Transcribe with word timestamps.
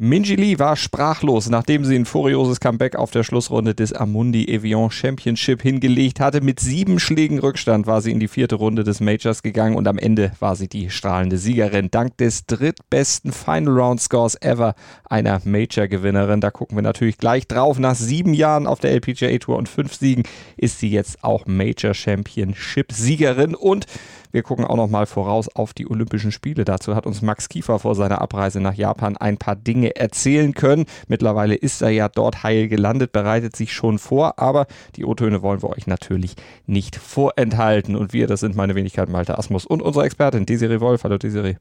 Minji 0.00 0.36
Lee 0.36 0.60
war 0.60 0.76
sprachlos, 0.76 1.50
nachdem 1.50 1.84
sie 1.84 1.96
ein 1.96 2.04
furioses 2.04 2.60
Comeback 2.60 2.94
auf 2.94 3.10
der 3.10 3.24
Schlussrunde 3.24 3.74
des 3.74 3.92
Amundi 3.92 4.46
Evian 4.46 4.92
Championship 4.92 5.60
hingelegt 5.60 6.20
hatte. 6.20 6.40
Mit 6.40 6.60
sieben 6.60 7.00
Schlägen 7.00 7.40
Rückstand 7.40 7.88
war 7.88 8.00
sie 8.00 8.12
in 8.12 8.20
die 8.20 8.28
vierte 8.28 8.54
Runde 8.54 8.84
des 8.84 9.00
Majors 9.00 9.42
gegangen 9.42 9.74
und 9.74 9.88
am 9.88 9.98
Ende 9.98 10.30
war 10.38 10.54
sie 10.54 10.68
die 10.68 10.90
strahlende 10.90 11.36
Siegerin. 11.36 11.90
Dank 11.90 12.16
des 12.18 12.46
drittbesten 12.46 13.32
Final 13.32 13.76
Round 13.76 14.00
Scores 14.00 14.40
ever 14.40 14.76
einer 15.04 15.40
Major-Gewinnerin. 15.42 16.40
Da 16.40 16.52
gucken 16.52 16.78
wir 16.78 16.82
natürlich 16.82 17.18
gleich 17.18 17.48
drauf. 17.48 17.80
Nach 17.80 17.96
sieben 17.96 18.34
Jahren 18.34 18.68
auf 18.68 18.78
der 18.78 18.92
LPGA 18.92 19.36
Tour 19.38 19.56
und 19.56 19.68
fünf 19.68 19.94
Siegen 19.94 20.22
ist 20.56 20.78
sie 20.78 20.90
jetzt 20.90 21.24
auch 21.24 21.46
Major 21.46 21.92
Championship 21.92 22.92
Siegerin 22.92 23.56
und 23.56 23.86
wir 24.32 24.42
gucken 24.42 24.64
auch 24.64 24.76
noch 24.76 24.88
mal 24.88 25.06
voraus 25.06 25.48
auf 25.54 25.74
die 25.74 25.88
Olympischen 25.88 26.32
Spiele. 26.32 26.64
Dazu 26.64 26.94
hat 26.94 27.06
uns 27.06 27.22
Max 27.22 27.48
Kiefer 27.48 27.78
vor 27.78 27.94
seiner 27.94 28.20
Abreise 28.20 28.60
nach 28.60 28.74
Japan 28.74 29.16
ein 29.16 29.38
paar 29.38 29.56
Dinge 29.56 29.96
erzählen 29.96 30.54
können. 30.54 30.86
Mittlerweile 31.06 31.54
ist 31.54 31.82
er 31.82 31.90
ja 31.90 32.08
dort 32.08 32.42
heil 32.42 32.68
gelandet, 32.68 33.12
bereitet 33.12 33.56
sich 33.56 33.72
schon 33.72 33.98
vor, 33.98 34.38
aber 34.38 34.66
die 34.96 35.04
O-Töne 35.04 35.42
wollen 35.42 35.62
wir 35.62 35.70
euch 35.70 35.86
natürlich 35.86 36.34
nicht 36.66 36.96
vorenthalten. 36.96 37.96
Und 37.96 38.12
wir, 38.12 38.26
das 38.26 38.40
sind 38.40 38.56
meine 38.56 38.74
Wenigkeit 38.74 39.08
Malte 39.08 39.38
Asmus 39.38 39.66
und 39.66 39.82
unsere 39.82 40.04
Expertin 40.04 40.46
Desiree 40.46 40.80
Wolf. 40.80 41.04
Hallo 41.04 41.18
Desiree. 41.18 41.56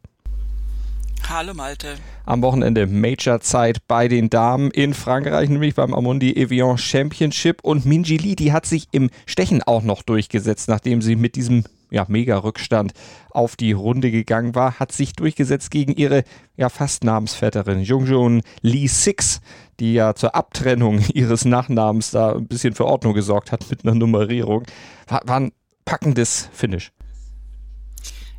Hallo 1.30 1.54
Malte. 1.54 1.96
Am 2.26 2.42
Wochenende 2.42 2.88
Major-Zeit 2.88 3.86
bei 3.88 4.08
den 4.08 4.30
Damen 4.30 4.72
in 4.72 4.94
Frankreich, 4.94 5.50
nämlich 5.50 5.76
beim 5.76 5.94
Amundi 5.94 6.34
Evian 6.34 6.78
Championship. 6.78 7.60
Und 7.64 7.86
Minji 7.86 8.16
Lee, 8.16 8.36
die 8.36 8.54
hat 8.54 8.66
sich 8.66 8.88
im 8.92 9.10
Stechen 9.26 9.62
auch 9.62 9.84
noch 9.84 10.04
durchgesetzt, 10.04 10.70
nachdem 10.70 11.02
sie 11.02 11.18
mit 11.18 11.36
diesem 11.36 11.66
ja, 11.90 12.06
Mega-Rückstand 12.08 12.94
auf 13.30 13.56
die 13.56 13.72
Runde 13.72 14.12
gegangen 14.12 14.56
war, 14.56 14.80
hat 14.80 14.92
sich 14.92 15.14
durchgesetzt 15.14 15.72
gegen 15.72 15.94
ihre 15.94 16.24
ja 16.56 16.70
fast 16.70 17.04
Namensvetterin 17.04 17.82
Jungjun 17.82 18.42
Lee 18.62 18.88
Six, 18.88 19.42
die 19.80 19.94
ja 19.94 20.16
zur 20.16 20.36
Abtrennung 20.36 21.00
ihres 21.14 21.46
Nachnamens 21.46 22.12
da 22.12 22.34
ein 22.34 22.48
bisschen 22.48 22.76
für 22.76 22.86
Ordnung 22.86 23.14
gesorgt 23.14 23.52
hat 23.52 23.70
mit 23.70 23.84
einer 23.84 23.96
Nummerierung. 23.96 24.64
War, 25.08 25.22
war 25.26 25.40
ein 25.40 25.52
packendes 25.86 26.50
Finish. 26.54 26.92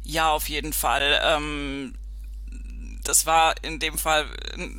Ja, 0.03 0.31
auf 0.33 0.49
jeden 0.49 0.73
Fall. 0.73 1.21
Ähm 1.23 1.93
das 3.09 3.25
war 3.25 3.55
in 3.63 3.79
dem 3.79 3.97
Fall 3.97 4.27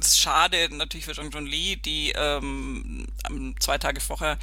schade 0.06 0.70
natürlich 0.72 1.06
für 1.06 1.14
Jong 1.14 1.32
Jong 1.32 1.48
Lee, 1.48 1.78
die 1.78 2.14
ähm, 2.16 3.08
zwei 3.60 3.80
Tage 3.80 4.02
vorher 4.02 4.38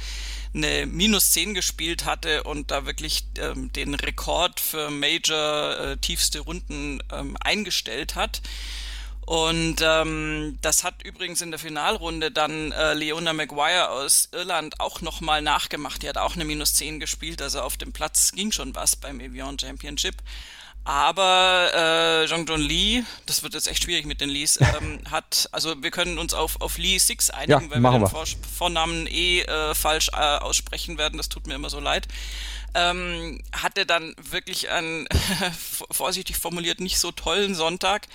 eine 0.53 0.85
Minus 0.85 1.31
10 1.31 1.53
gespielt 1.53 2.03
hatte 2.03 2.43
und 2.43 2.69
da 2.69 2.85
wirklich 2.85 3.23
ähm, 3.39 3.71
den 3.71 3.93
Rekord 3.95 4.59
für 4.59 4.89
Major 4.89 5.79
äh, 5.79 5.97
tiefste 5.97 6.39
Runden 6.41 7.01
ähm, 7.13 7.37
eingestellt 7.39 8.15
hat. 8.15 8.41
Und 9.25 9.77
ähm, 9.81 10.57
das 10.61 10.83
hat 10.83 11.03
übrigens 11.03 11.41
in 11.41 11.51
der 11.51 11.59
Finalrunde 11.59 12.31
dann 12.31 12.71
äh, 12.71 12.93
Leona 12.93 13.33
Maguire 13.33 13.89
aus 13.89 14.29
Irland 14.33 14.79
auch 14.79 15.01
nochmal 15.01 15.41
nachgemacht. 15.41 16.01
Die 16.01 16.09
hat 16.09 16.17
auch 16.17 16.35
eine 16.35 16.45
Minus 16.45 16.73
10 16.75 16.99
gespielt, 16.99 17.41
also 17.41 17.61
auf 17.61 17.77
dem 17.77 17.93
Platz 17.93 18.31
ging 18.33 18.51
schon 18.51 18.75
was 18.75 18.97
beim 18.97 19.19
Evian 19.21 19.59
Championship. 19.59 20.15
Aber 20.87 21.69
äh, 21.75 22.25
John 22.27 22.61
Lee, 22.61 23.03
das 23.25 23.43
wird 23.43 23.53
jetzt 23.53 23.67
echt 23.67 23.83
schwierig 23.83 24.05
mit 24.05 24.21
den 24.21 24.29
Lees, 24.29 24.57
ähm, 24.79 25.01
hat, 25.11 25.49
also 25.51 25.83
wir 25.83 25.91
können 25.91 26.17
uns 26.17 26.33
auf, 26.33 26.61
auf 26.61 26.77
Lee 26.77 26.97
Six 26.97 27.29
einigen, 27.29 27.63
ja, 27.63 27.69
weil 27.69 27.81
wir 27.81 27.91
den 27.91 28.07
Vor 28.07 28.23
Vornamen 28.57 29.05
eh 29.05 29.41
äh, 29.41 29.75
falsch 29.75 30.07
äh, 30.13 30.15
aussprechen 30.15 30.97
werden. 30.97 31.17
Das 31.17 31.27
tut 31.27 31.45
mir 31.45 31.55
immer 31.55 31.69
so 31.69 31.81
leid. 31.81 32.07
Ähm, 32.73 33.43
hatte 33.51 33.85
dann 33.85 34.15
wirklich 34.31 34.69
einen, 34.69 35.09
vorsichtig 35.91 36.37
formuliert, 36.37 36.79
nicht 36.79 36.99
so 36.99 37.11
tollen 37.11 37.53
Sonntag 37.53 38.07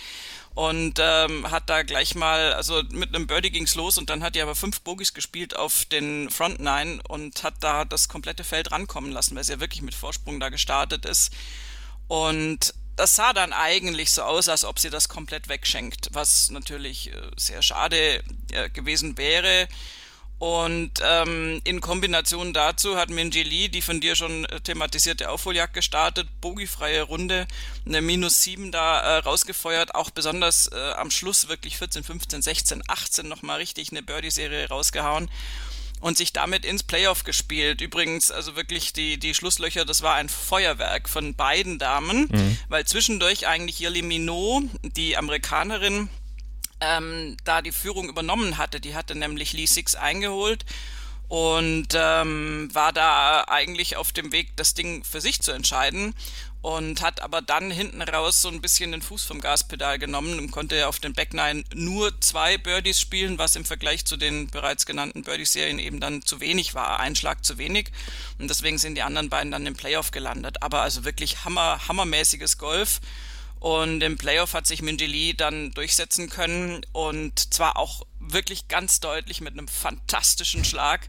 und 0.55 0.95
ähm, 0.99 1.51
hat 1.51 1.69
da 1.69 1.83
gleich 1.83 2.15
mal, 2.15 2.55
also 2.55 2.83
mit 2.91 3.15
einem 3.15 3.27
Birdie 3.27 3.51
ging's 3.51 3.75
los 3.75 3.99
und 3.99 4.09
dann 4.09 4.23
hat 4.23 4.35
die 4.35 4.41
aber 4.41 4.55
fünf 4.55 4.81
Bogies 4.81 5.13
gespielt 5.13 5.57
auf 5.57 5.85
den 5.85 6.31
Front 6.31 6.59
Nine 6.61 7.01
und 7.07 7.43
hat 7.43 7.55
da 7.61 7.85
das 7.85 8.09
komplette 8.09 8.45
Feld 8.45 8.73
rankommen 8.73 9.13
lassen, 9.13 9.37
weil 9.37 9.45
sie 9.45 9.53
ja 9.53 9.61
wirklich 9.61 9.83
mit 9.83 9.95
Vorsprung 9.95 10.41
da 10.41 10.49
gestartet 10.49 11.05
ist. 11.05 11.33
Und 12.13 12.75
das 12.95 13.17
sah 13.17 13.33
dann 13.33 13.55
eigentlich 13.55 14.11
so 14.11 14.21
aus, 14.21 14.51
als 14.51 14.67
ob 14.67 14.79
sie 14.79 14.91
das 14.91 15.09
komplett 15.09 15.49
wegschenkt, 15.49 16.11
was 16.13 16.51
natürlich 16.51 17.11
äh, 17.11 17.15
sehr 17.39 17.63
schade 17.63 18.23
äh, 18.51 18.69
gewesen 18.69 19.17
wäre. 19.17 19.67
Und 20.39 21.01
ähm, 21.03 21.63
in 21.65 21.81
Kombination 21.81 22.53
dazu 22.53 22.99
hat 22.99 23.09
Minji 23.09 23.45
Lee 23.45 23.69
die 23.69 23.81
von 23.81 24.03
dir 24.03 24.15
schon 24.15 24.45
äh, 24.45 24.61
thematisierte 24.61 25.31
Aufholjagd 25.31 25.73
gestartet, 25.73 26.29
bogiefreie 26.43 27.01
Runde, 27.01 27.47
eine 27.87 28.03
Minus 28.03 28.43
7 28.43 28.73
da 28.73 29.01
äh, 29.01 29.17
rausgefeuert, 29.21 29.95
auch 29.95 30.11
besonders 30.11 30.67
äh, 30.67 30.93
am 30.99 31.11
Schluss 31.11 31.49
wirklich 31.49 31.79
14, 31.79 32.05
15, 32.05 32.43
16, 32.43 32.83
18 32.89 33.27
nochmal 33.27 33.57
richtig 33.57 33.91
eine 33.91 34.03
Birdie-Serie 34.03 34.69
rausgehauen 34.69 35.31
und 36.03 36.19
sich 36.19 36.33
damit 36.33 36.65
ins 36.65 36.83
Playoff 36.83 37.23
gespielt. 37.25 37.81
Übrigens, 37.81 38.31
also 38.31 38.57
wirklich 38.57 38.93
die, 38.93 39.19
die 39.19 39.35
Schlusslöcher, 39.35 39.85
das 39.85 40.03
war 40.03 40.17
ein 40.17 40.29
Feuerwerk 40.29 41.09
von 41.09 41.35
beiden 41.35 41.79
Damen, 41.79 42.29
mhm. 42.31 42.59
weil 42.69 42.85
zwischendurch 42.85 43.47
eigentlich 43.47 43.79
Yali 43.79 44.03
Minot, 44.03 44.65
die 44.83 45.17
Amerikanerin, 45.17 46.11
ähm, 46.81 47.37
da 47.45 47.63
die 47.63 47.71
Führung 47.71 48.09
übernommen 48.09 48.59
hatte. 48.59 48.81
Die 48.81 48.97
hatte 48.97 49.15
nämlich 49.15 49.53
Lee 49.53 49.67
Six 49.67 49.95
eingeholt 49.95 50.65
und 51.29 51.89
ähm, 51.95 52.69
war 52.73 52.93
da 52.93 53.45
eigentlich 53.47 53.97
auf 53.97 54.11
dem 54.11 54.33
Weg, 54.33 54.57
das 54.57 54.75
Ding 54.75 55.05
für 55.05 55.21
sich 55.21 55.41
zu 55.41 55.53
entscheiden 55.53 56.15
und 56.63 57.03
hat 57.03 57.21
aber 57.21 57.43
dann 57.43 57.73
hinten 57.73 58.01
raus 58.01 58.41
so 58.41 58.49
ein 58.49 58.61
bisschen 58.61 58.93
den 58.93 59.03
Fuß 59.03 59.25
vom 59.25 59.41
Gaspedal 59.41 59.99
genommen 59.99 60.39
und 60.39 60.53
konnte 60.53 60.87
auf 60.87 61.01
den 61.01 61.13
Back 61.13 61.35
Nine 61.35 61.65
nur 61.75 62.19
zwei 62.21 62.57
Birdies 62.57 63.01
spielen, 63.01 63.37
was 63.37 63.57
im 63.57 63.65
Vergleich 63.65 64.05
zu 64.05 64.17
den 64.17 64.49
bereits 64.49 64.87
genannten 64.87 65.25
Birdie-Serien 65.25 65.81
eben 65.81 65.99
dann 65.99 66.23
zu 66.23 66.41
wenig 66.41 66.75
war, 66.75 67.01
ein 67.01 67.17
Schlag 67.17 67.45
zu 67.45 67.59
wenig 67.59 67.91
und 68.39 68.49
deswegen 68.49 68.79
sind 68.79 68.95
die 68.95 69.03
anderen 69.03 69.29
beiden 69.29 69.51
dann 69.51 69.67
im 69.67 69.75
Playoff 69.75 70.13
gelandet. 70.13 70.63
Aber 70.63 70.83
also 70.83 71.05
wirklich 71.05 71.45
hammer, 71.45 71.81
hammermäßiges 71.89 72.59
Golf 72.59 73.01
und 73.63 74.03
im 74.03 74.19
Playoff 74.19 74.55
hat 74.55 74.67
sich 74.67 74.83
Minji 74.83 75.07
Lee 75.07 75.35
dann 75.35 75.71
durchsetzen 75.71 76.29
können 76.29 76.85
und 76.91 77.55
zwar 77.55 77.77
auch 77.77 78.03
wirklich 78.19 78.67
ganz 78.67 78.99
deutlich 78.99 79.41
mit 79.41 79.53
einem 79.53 79.69
fantastischen 79.69 80.65
Schlag. 80.65 81.07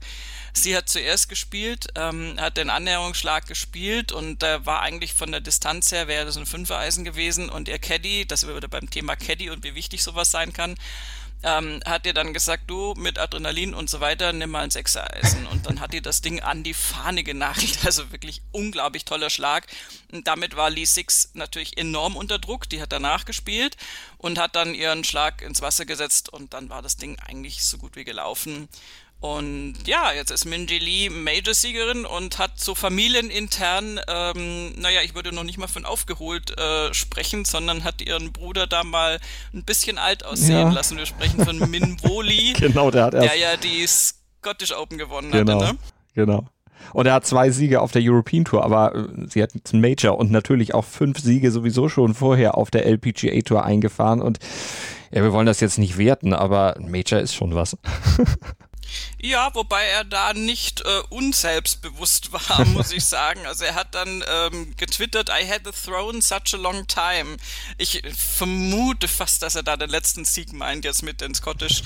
Sie 0.54 0.78
hat 0.78 0.88
zuerst 0.88 1.30
gespielt, 1.30 1.88
ähm, 1.96 2.36
hat 2.40 2.58
den 2.58 2.70
Annäherungsschlag 2.70 3.48
gespielt 3.48 4.12
und 4.12 4.44
äh, 4.44 4.64
war 4.68 4.82
eigentlich 4.84 5.16
von 5.16 5.32
der 5.32 5.42
Distanz 5.42 5.92
her, 5.92 6.08
wäre 6.08 6.26
das 6.26 6.38
ein 6.38 6.46
Fünfer-Eisen 6.46 7.04
gewesen 7.04 7.50
und 7.50 7.70
ihr 7.70 7.80
Caddy, 7.80 8.28
das 8.28 8.46
würde 8.46 8.70
beim 8.70 8.88
Thema 8.88 9.16
Caddy 9.16 9.50
und 9.50 9.64
wie 9.64 9.74
wichtig 9.74 10.04
sowas 10.04 10.30
sein 10.30 10.54
kann, 10.54 10.76
ähm, 11.44 11.82
hat 11.86 12.06
ihr 12.06 12.14
dann 12.14 12.34
gesagt, 12.34 12.64
du 12.68 12.94
mit 12.98 13.20
Adrenalin 13.20 13.74
und 13.74 13.90
so 13.90 14.00
weiter, 14.00 14.34
nimm 14.34 14.52
mal 14.52 14.64
ein 14.64 14.72
Sechser-Eisen. 14.72 15.46
Und 15.48 15.66
dann 15.66 15.80
hat 15.80 15.94
ihr 15.94 16.02
das 16.02 16.22
Ding 16.22 16.40
an 16.40 16.64
die 16.64 16.74
Fahne 16.74 17.24
genagelt. 17.24 17.80
Also 17.84 18.12
wirklich 18.12 18.42
unglaublich 18.52 19.04
toller 19.04 19.30
Schlag. 19.30 19.68
Und 20.12 20.28
damit 20.28 20.56
war 20.56 20.70
Lee 20.70 20.86
Six 20.86 21.32
natürlich 21.34 21.78
enorm 21.78 22.16
unter 22.16 22.40
Druck. 22.40 22.70
Die 22.70 22.82
hat 22.82 22.92
danach 22.92 23.26
gespielt 23.26 23.76
und 24.18 24.40
hat 24.40 24.56
dann 24.56 24.74
ihren 24.74 25.04
Schlag 25.04 25.42
ins 25.42 25.62
Wasser 25.62 25.86
gesetzt 25.86 26.30
und 26.30 26.54
dann 26.54 26.70
war 26.70 26.82
das 26.82 26.96
Ding 26.96 27.20
eigentlich 27.20 27.64
so 27.64 27.78
gut 27.78 27.96
wie 27.98 28.06
gelaufen. 28.06 28.70
Und 29.24 29.76
ja, 29.86 30.12
jetzt 30.14 30.32
ist 30.32 30.44
Minji 30.44 30.80
Lee 30.80 31.10
Major-Siegerin 31.10 32.06
und 32.06 32.40
hat 32.40 32.60
so 32.60 32.76
familienintern, 32.76 34.02
ähm, 34.10 34.74
naja, 34.78 35.00
ich 35.02 35.16
würde 35.16 35.34
noch 35.34 35.46
nicht 35.46 35.58
mal 35.58 35.70
von 35.70 35.86
aufgeholt 35.86 36.52
äh, 36.60 36.94
sprechen, 36.94 37.46
sondern 37.46 37.86
hat 37.86 38.02
ihren 38.02 38.34
Bruder 38.34 38.68
da 38.68 38.84
mal 38.84 39.22
ein 39.54 39.64
bisschen 39.64 39.98
alt 39.98 40.26
aussehen 40.26 40.68
ja. 40.68 40.70
lassen. 40.72 40.98
Wir 40.98 41.06
sprechen 41.06 41.46
von 41.46 41.58
Min 41.72 41.96
Wo 42.04 42.22
Lee, 42.22 42.52
genau, 42.52 42.92
der 42.92 43.06
hat 43.06 43.14
erst 43.14 43.30
der 43.30 43.38
ja 43.38 43.56
die 43.56 43.88
Scottish 43.88 44.76
Open 44.76 44.98
gewonnen 44.98 45.32
genau, 45.32 45.62
hatte. 45.62 45.74
Ne? 45.76 45.80
Genau. 46.16 46.46
Und 46.92 47.06
er 47.06 47.14
hat 47.14 47.26
zwei 47.26 47.50
Siege 47.50 47.80
auf 47.80 47.94
der 47.94 48.02
European 48.04 48.44
Tour, 48.44 48.66
aber 48.66 48.94
äh, 48.94 49.08
sie 49.30 49.42
hat 49.42 49.52
einen 49.72 49.82
Major 49.82 50.18
und 50.18 50.32
natürlich 50.32 50.74
auch 50.74 50.84
fünf 50.84 51.20
Siege 51.20 51.50
sowieso 51.50 51.88
schon 51.88 52.14
vorher 52.14 52.58
auf 52.58 52.72
der 52.72 52.86
LPGA 52.86 53.40
Tour 53.40 53.64
eingefahren. 53.64 54.22
Und 54.22 54.40
ja, 55.14 55.24
wir 55.24 55.32
wollen 55.32 55.46
das 55.46 55.62
jetzt 55.62 55.78
nicht 55.78 55.98
werten, 55.98 56.34
aber 56.34 56.76
Major 56.82 57.22
ist 57.22 57.34
schon 57.34 57.56
was. 57.56 57.78
Ja, 59.26 59.56
wobei 59.56 59.86
er 59.86 60.04
da 60.04 60.34
nicht 60.34 60.82
äh, 60.82 61.00
unselbstbewusst 61.08 62.34
war, 62.34 62.66
muss 62.74 62.92
ich 62.92 63.06
sagen. 63.06 63.46
Also 63.46 63.64
er 63.64 63.74
hat 63.74 63.96
dann 63.96 64.22
ähm, 64.28 64.76
getwittert, 64.76 65.30
I 65.30 65.48
had 65.48 65.62
the 65.64 65.72
throne 65.72 66.22
such 66.22 66.54
a 66.54 66.58
long 66.58 66.86
time. 66.88 67.38
Ich 67.78 68.04
vermute 68.14 69.08
fast, 69.08 69.42
dass 69.42 69.56
er 69.56 69.64
da 69.64 69.78
den 69.78 69.90
letzten 69.90 70.26
Sieg 70.26 70.52
meint 70.52 70.84
jetzt 70.84 71.04
mit 71.04 71.22
den 71.22 71.34
Scottish 71.34 71.84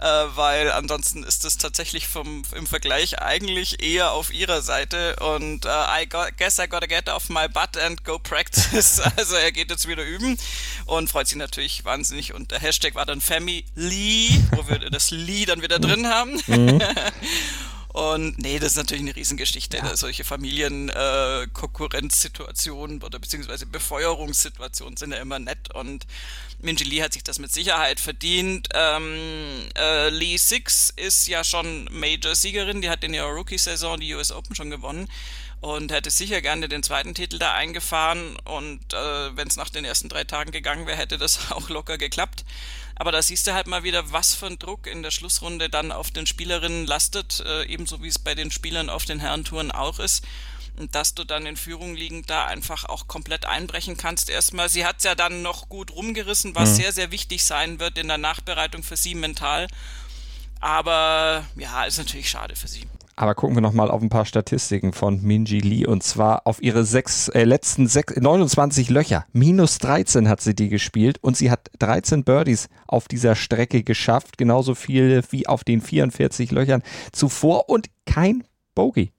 äh, 0.00 0.04
weil 0.34 0.72
ansonsten 0.72 1.22
ist 1.24 1.44
es 1.44 1.58
tatsächlich 1.58 2.08
vom, 2.08 2.42
im 2.56 2.66
Vergleich 2.66 3.20
eigentlich 3.20 3.82
eher 3.82 4.12
auf 4.12 4.32
ihrer 4.32 4.62
Seite 4.62 5.16
und 5.16 5.66
äh, 5.66 6.02
I 6.02 6.08
got, 6.08 6.38
guess 6.38 6.58
I 6.58 6.66
gotta 6.66 6.86
get 6.86 7.08
off 7.08 7.28
my 7.28 7.48
butt 7.48 7.76
and 7.76 8.02
go 8.04 8.18
practice. 8.18 9.00
Also 9.16 9.34
er 9.34 9.52
geht 9.52 9.70
jetzt 9.70 9.86
wieder 9.86 10.02
üben 10.02 10.38
und 10.86 11.10
freut 11.10 11.26
sich 11.26 11.36
natürlich 11.36 11.84
wahnsinnig 11.84 12.32
und 12.32 12.50
der 12.50 12.60
Hashtag 12.60 12.94
war 12.94 13.04
dann 13.04 13.20
Family, 13.20 14.42
wo 14.52 14.66
wir 14.68 14.78
das 14.78 15.10
Lee 15.10 15.44
dann 15.44 15.62
wieder 15.62 15.78
drin 15.78 16.06
haben. 16.06 16.40
Mhm. 16.46 16.79
Und 17.92 18.38
nee, 18.38 18.60
das 18.60 18.72
ist 18.72 18.76
natürlich 18.76 19.02
eine 19.02 19.16
Riesengeschichte. 19.16 19.78
Ja. 19.78 19.96
Solche 19.96 20.22
Familienkonkurrenzsituationen 20.22 23.00
äh, 23.00 23.04
oder 23.04 23.18
beziehungsweise 23.18 23.66
Befeuerungssituationen 23.66 24.96
sind 24.96 25.10
ja 25.12 25.18
immer 25.18 25.40
nett 25.40 25.74
und 25.74 26.06
Minji 26.60 26.84
Lee 26.84 27.02
hat 27.02 27.14
sich 27.14 27.24
das 27.24 27.40
mit 27.40 27.52
Sicherheit 27.52 27.98
verdient. 27.98 28.68
Ähm, 28.74 29.66
äh, 29.76 30.08
Lee 30.10 30.36
Six 30.36 30.92
ist 30.94 31.26
ja 31.26 31.42
schon 31.42 31.88
Major-Siegerin, 31.90 32.80
die 32.80 32.90
hat 32.90 33.02
in 33.02 33.12
ihrer 33.12 33.32
Rookie-Saison 33.32 33.98
die 33.98 34.14
US 34.14 34.30
Open 34.30 34.54
schon 34.54 34.70
gewonnen 34.70 35.08
und 35.60 35.90
hätte 35.90 36.10
sicher 36.10 36.40
gerne 36.40 36.68
den 36.68 36.84
zweiten 36.84 37.14
Titel 37.14 37.38
da 37.38 37.54
eingefahren 37.54 38.36
und 38.44 38.94
äh, 38.94 39.36
wenn 39.36 39.48
es 39.48 39.56
nach 39.56 39.68
den 39.68 39.84
ersten 39.84 40.08
drei 40.08 40.24
Tagen 40.24 40.52
gegangen 40.52 40.86
wäre, 40.86 40.96
hätte 40.96 41.18
das 41.18 41.38
auch 41.50 41.68
locker 41.68 41.98
geklappt. 41.98 42.44
Aber 43.00 43.12
da 43.12 43.22
siehst 43.22 43.46
du 43.46 43.54
halt 43.54 43.66
mal 43.66 43.82
wieder, 43.82 44.12
was 44.12 44.34
für 44.34 44.44
ein 44.44 44.58
Druck 44.58 44.86
in 44.86 45.02
der 45.02 45.10
Schlussrunde 45.10 45.70
dann 45.70 45.90
auf 45.90 46.10
den 46.10 46.26
Spielerinnen 46.26 46.84
lastet, 46.84 47.40
äh, 47.46 47.64
ebenso 47.64 48.02
wie 48.02 48.08
es 48.08 48.18
bei 48.18 48.34
den 48.34 48.50
Spielern 48.50 48.90
auf 48.90 49.06
den 49.06 49.20
Herrentouren 49.20 49.70
auch 49.70 49.98
ist. 49.98 50.22
Und 50.76 50.94
dass 50.94 51.14
du 51.14 51.24
dann 51.24 51.46
in 51.46 51.56
Führung 51.56 51.94
liegend 51.94 52.28
da 52.28 52.44
einfach 52.44 52.84
auch 52.84 53.08
komplett 53.08 53.46
einbrechen 53.46 53.96
kannst 53.96 54.28
erstmal. 54.28 54.68
Sie 54.68 54.84
hat 54.84 54.98
es 54.98 55.04
ja 55.04 55.14
dann 55.14 55.40
noch 55.40 55.70
gut 55.70 55.92
rumgerissen, 55.92 56.54
was 56.54 56.72
mhm. 56.72 56.74
sehr, 56.74 56.92
sehr 56.92 57.10
wichtig 57.10 57.42
sein 57.42 57.80
wird 57.80 57.96
in 57.96 58.08
der 58.08 58.18
Nachbereitung 58.18 58.82
für 58.82 58.98
sie 58.98 59.14
mental. 59.14 59.68
Aber 60.60 61.46
ja, 61.56 61.84
ist 61.84 61.96
natürlich 61.96 62.28
schade 62.28 62.54
für 62.54 62.68
sie. 62.68 62.86
Aber 63.20 63.34
gucken 63.34 63.54
wir 63.54 63.60
nochmal 63.60 63.90
auf 63.90 64.00
ein 64.00 64.08
paar 64.08 64.24
Statistiken 64.24 64.94
von 64.94 65.20
Minji 65.20 65.60
Lee 65.60 65.84
und 65.84 66.02
zwar 66.02 66.46
auf 66.46 66.62
ihre 66.62 66.86
sechs, 66.86 67.28
äh, 67.28 67.44
letzten 67.44 67.86
sechs, 67.86 68.16
29 68.16 68.88
Löcher. 68.88 69.26
Minus 69.34 69.76
13 69.76 70.26
hat 70.26 70.40
sie 70.40 70.54
die 70.54 70.70
gespielt 70.70 71.18
und 71.20 71.36
sie 71.36 71.50
hat 71.50 71.70
13 71.80 72.24
Birdies 72.24 72.70
auf 72.86 73.08
dieser 73.08 73.34
Strecke 73.34 73.82
geschafft. 73.82 74.38
Genauso 74.38 74.74
viel 74.74 75.22
wie 75.28 75.46
auf 75.46 75.64
den 75.64 75.82
44 75.82 76.50
Löchern 76.50 76.82
zuvor 77.12 77.68
und 77.68 77.90
kein 78.06 78.44
Bogey. 78.74 79.12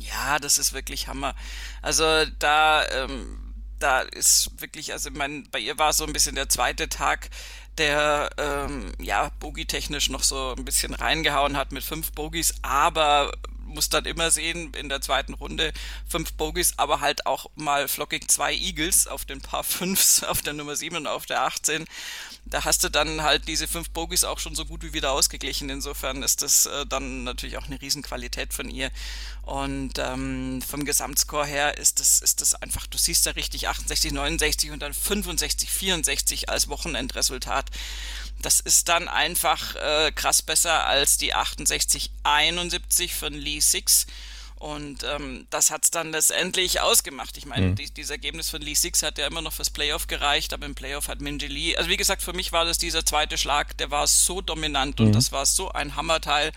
Ja, 0.00 0.38
das 0.38 0.58
ist 0.58 0.74
wirklich 0.74 1.08
Hammer. 1.08 1.34
Also 1.80 2.04
da, 2.38 2.82
ähm, 3.04 3.45
da 3.78 4.00
ist 4.00 4.50
wirklich, 4.58 4.92
also 4.92 5.10
mein, 5.10 5.48
bei 5.50 5.58
ihr 5.58 5.78
war 5.78 5.92
so 5.92 6.04
ein 6.04 6.12
bisschen 6.12 6.34
der 6.34 6.48
zweite 6.48 6.88
Tag, 6.88 7.30
der 7.78 8.30
ähm, 8.38 8.92
ja 9.00 9.30
Bogie-technisch 9.40 10.08
noch 10.08 10.22
so 10.22 10.54
ein 10.56 10.64
bisschen 10.64 10.94
reingehauen 10.94 11.56
hat 11.56 11.72
mit 11.72 11.84
fünf 11.84 12.12
Bogies, 12.12 12.54
aber 12.62 13.32
muss 13.66 13.88
dann 13.88 14.04
immer 14.04 14.30
sehen, 14.30 14.72
in 14.74 14.88
der 14.88 15.00
zweiten 15.00 15.34
Runde 15.34 15.72
fünf 16.08 16.32
Bogies, 16.34 16.74
aber 16.76 17.00
halt 17.00 17.26
auch 17.26 17.50
mal 17.54 17.88
flockig 17.88 18.28
zwei 18.30 18.54
Eagles 18.54 19.06
auf 19.06 19.24
den 19.24 19.40
Paar 19.40 19.64
Fünfs, 19.64 20.22
auf 20.24 20.42
der 20.42 20.52
Nummer 20.52 20.76
7 20.76 20.96
und 20.96 21.06
auf 21.06 21.26
der 21.26 21.42
18. 21.42 21.84
Da 22.44 22.64
hast 22.64 22.84
du 22.84 22.88
dann 22.88 23.22
halt 23.22 23.48
diese 23.48 23.66
fünf 23.66 23.90
Bogies 23.90 24.22
auch 24.22 24.38
schon 24.38 24.54
so 24.54 24.64
gut 24.64 24.82
wie 24.82 24.92
wieder 24.92 25.12
ausgeglichen. 25.12 25.68
Insofern 25.68 26.22
ist 26.22 26.42
das 26.42 26.66
äh, 26.66 26.86
dann 26.86 27.24
natürlich 27.24 27.58
auch 27.58 27.66
eine 27.66 27.80
Riesenqualität 27.80 28.54
von 28.54 28.70
ihr. 28.70 28.90
Und 29.42 29.94
ähm, 29.98 30.62
vom 30.62 30.84
Gesamtscore 30.84 31.46
her 31.46 31.78
ist 31.78 32.00
das, 32.00 32.20
ist 32.20 32.40
das 32.40 32.54
einfach, 32.54 32.86
du 32.86 32.98
siehst 32.98 33.26
da 33.26 33.32
richtig 33.32 33.68
68, 33.68 34.12
69 34.12 34.70
und 34.70 34.80
dann 34.80 34.94
65, 34.94 35.70
64 35.70 36.48
als 36.48 36.68
Wochenendresultat. 36.68 37.70
Das 38.46 38.60
ist 38.60 38.88
dann 38.88 39.08
einfach 39.08 39.74
äh, 39.74 40.12
krass 40.12 40.40
besser 40.40 40.86
als 40.86 41.18
die 41.18 41.32
6871 41.34 43.12
von 43.12 43.34
Lee 43.34 43.58
Six. 43.58 44.06
Und 44.54 45.02
ähm, 45.02 45.48
das 45.50 45.72
hat's 45.72 45.90
dann 45.90 46.12
letztendlich 46.12 46.80
ausgemacht. 46.80 47.36
Ich 47.38 47.44
meine, 47.44 47.70
mhm. 47.70 47.74
die, 47.74 47.90
dieses 47.90 48.12
Ergebnis 48.12 48.48
von 48.48 48.62
Lee 48.62 48.74
Six 48.74 49.02
hat 49.02 49.18
ja 49.18 49.26
immer 49.26 49.42
noch 49.42 49.52
fürs 49.52 49.70
Playoff 49.70 50.06
gereicht, 50.06 50.52
aber 50.52 50.64
im 50.64 50.76
Playoff 50.76 51.08
hat 51.08 51.20
Minji 51.20 51.48
Lee, 51.48 51.76
also 51.76 51.90
wie 51.90 51.96
gesagt, 51.96 52.22
für 52.22 52.34
mich 52.34 52.52
war 52.52 52.64
das 52.64 52.78
dieser 52.78 53.04
zweite 53.04 53.36
Schlag, 53.36 53.76
der 53.78 53.90
war 53.90 54.06
so 54.06 54.40
dominant 54.40 55.00
mhm. 55.00 55.06
und 55.06 55.16
das 55.16 55.32
war 55.32 55.44
so 55.44 55.72
ein 55.72 55.96
Hammerteil 55.96 56.52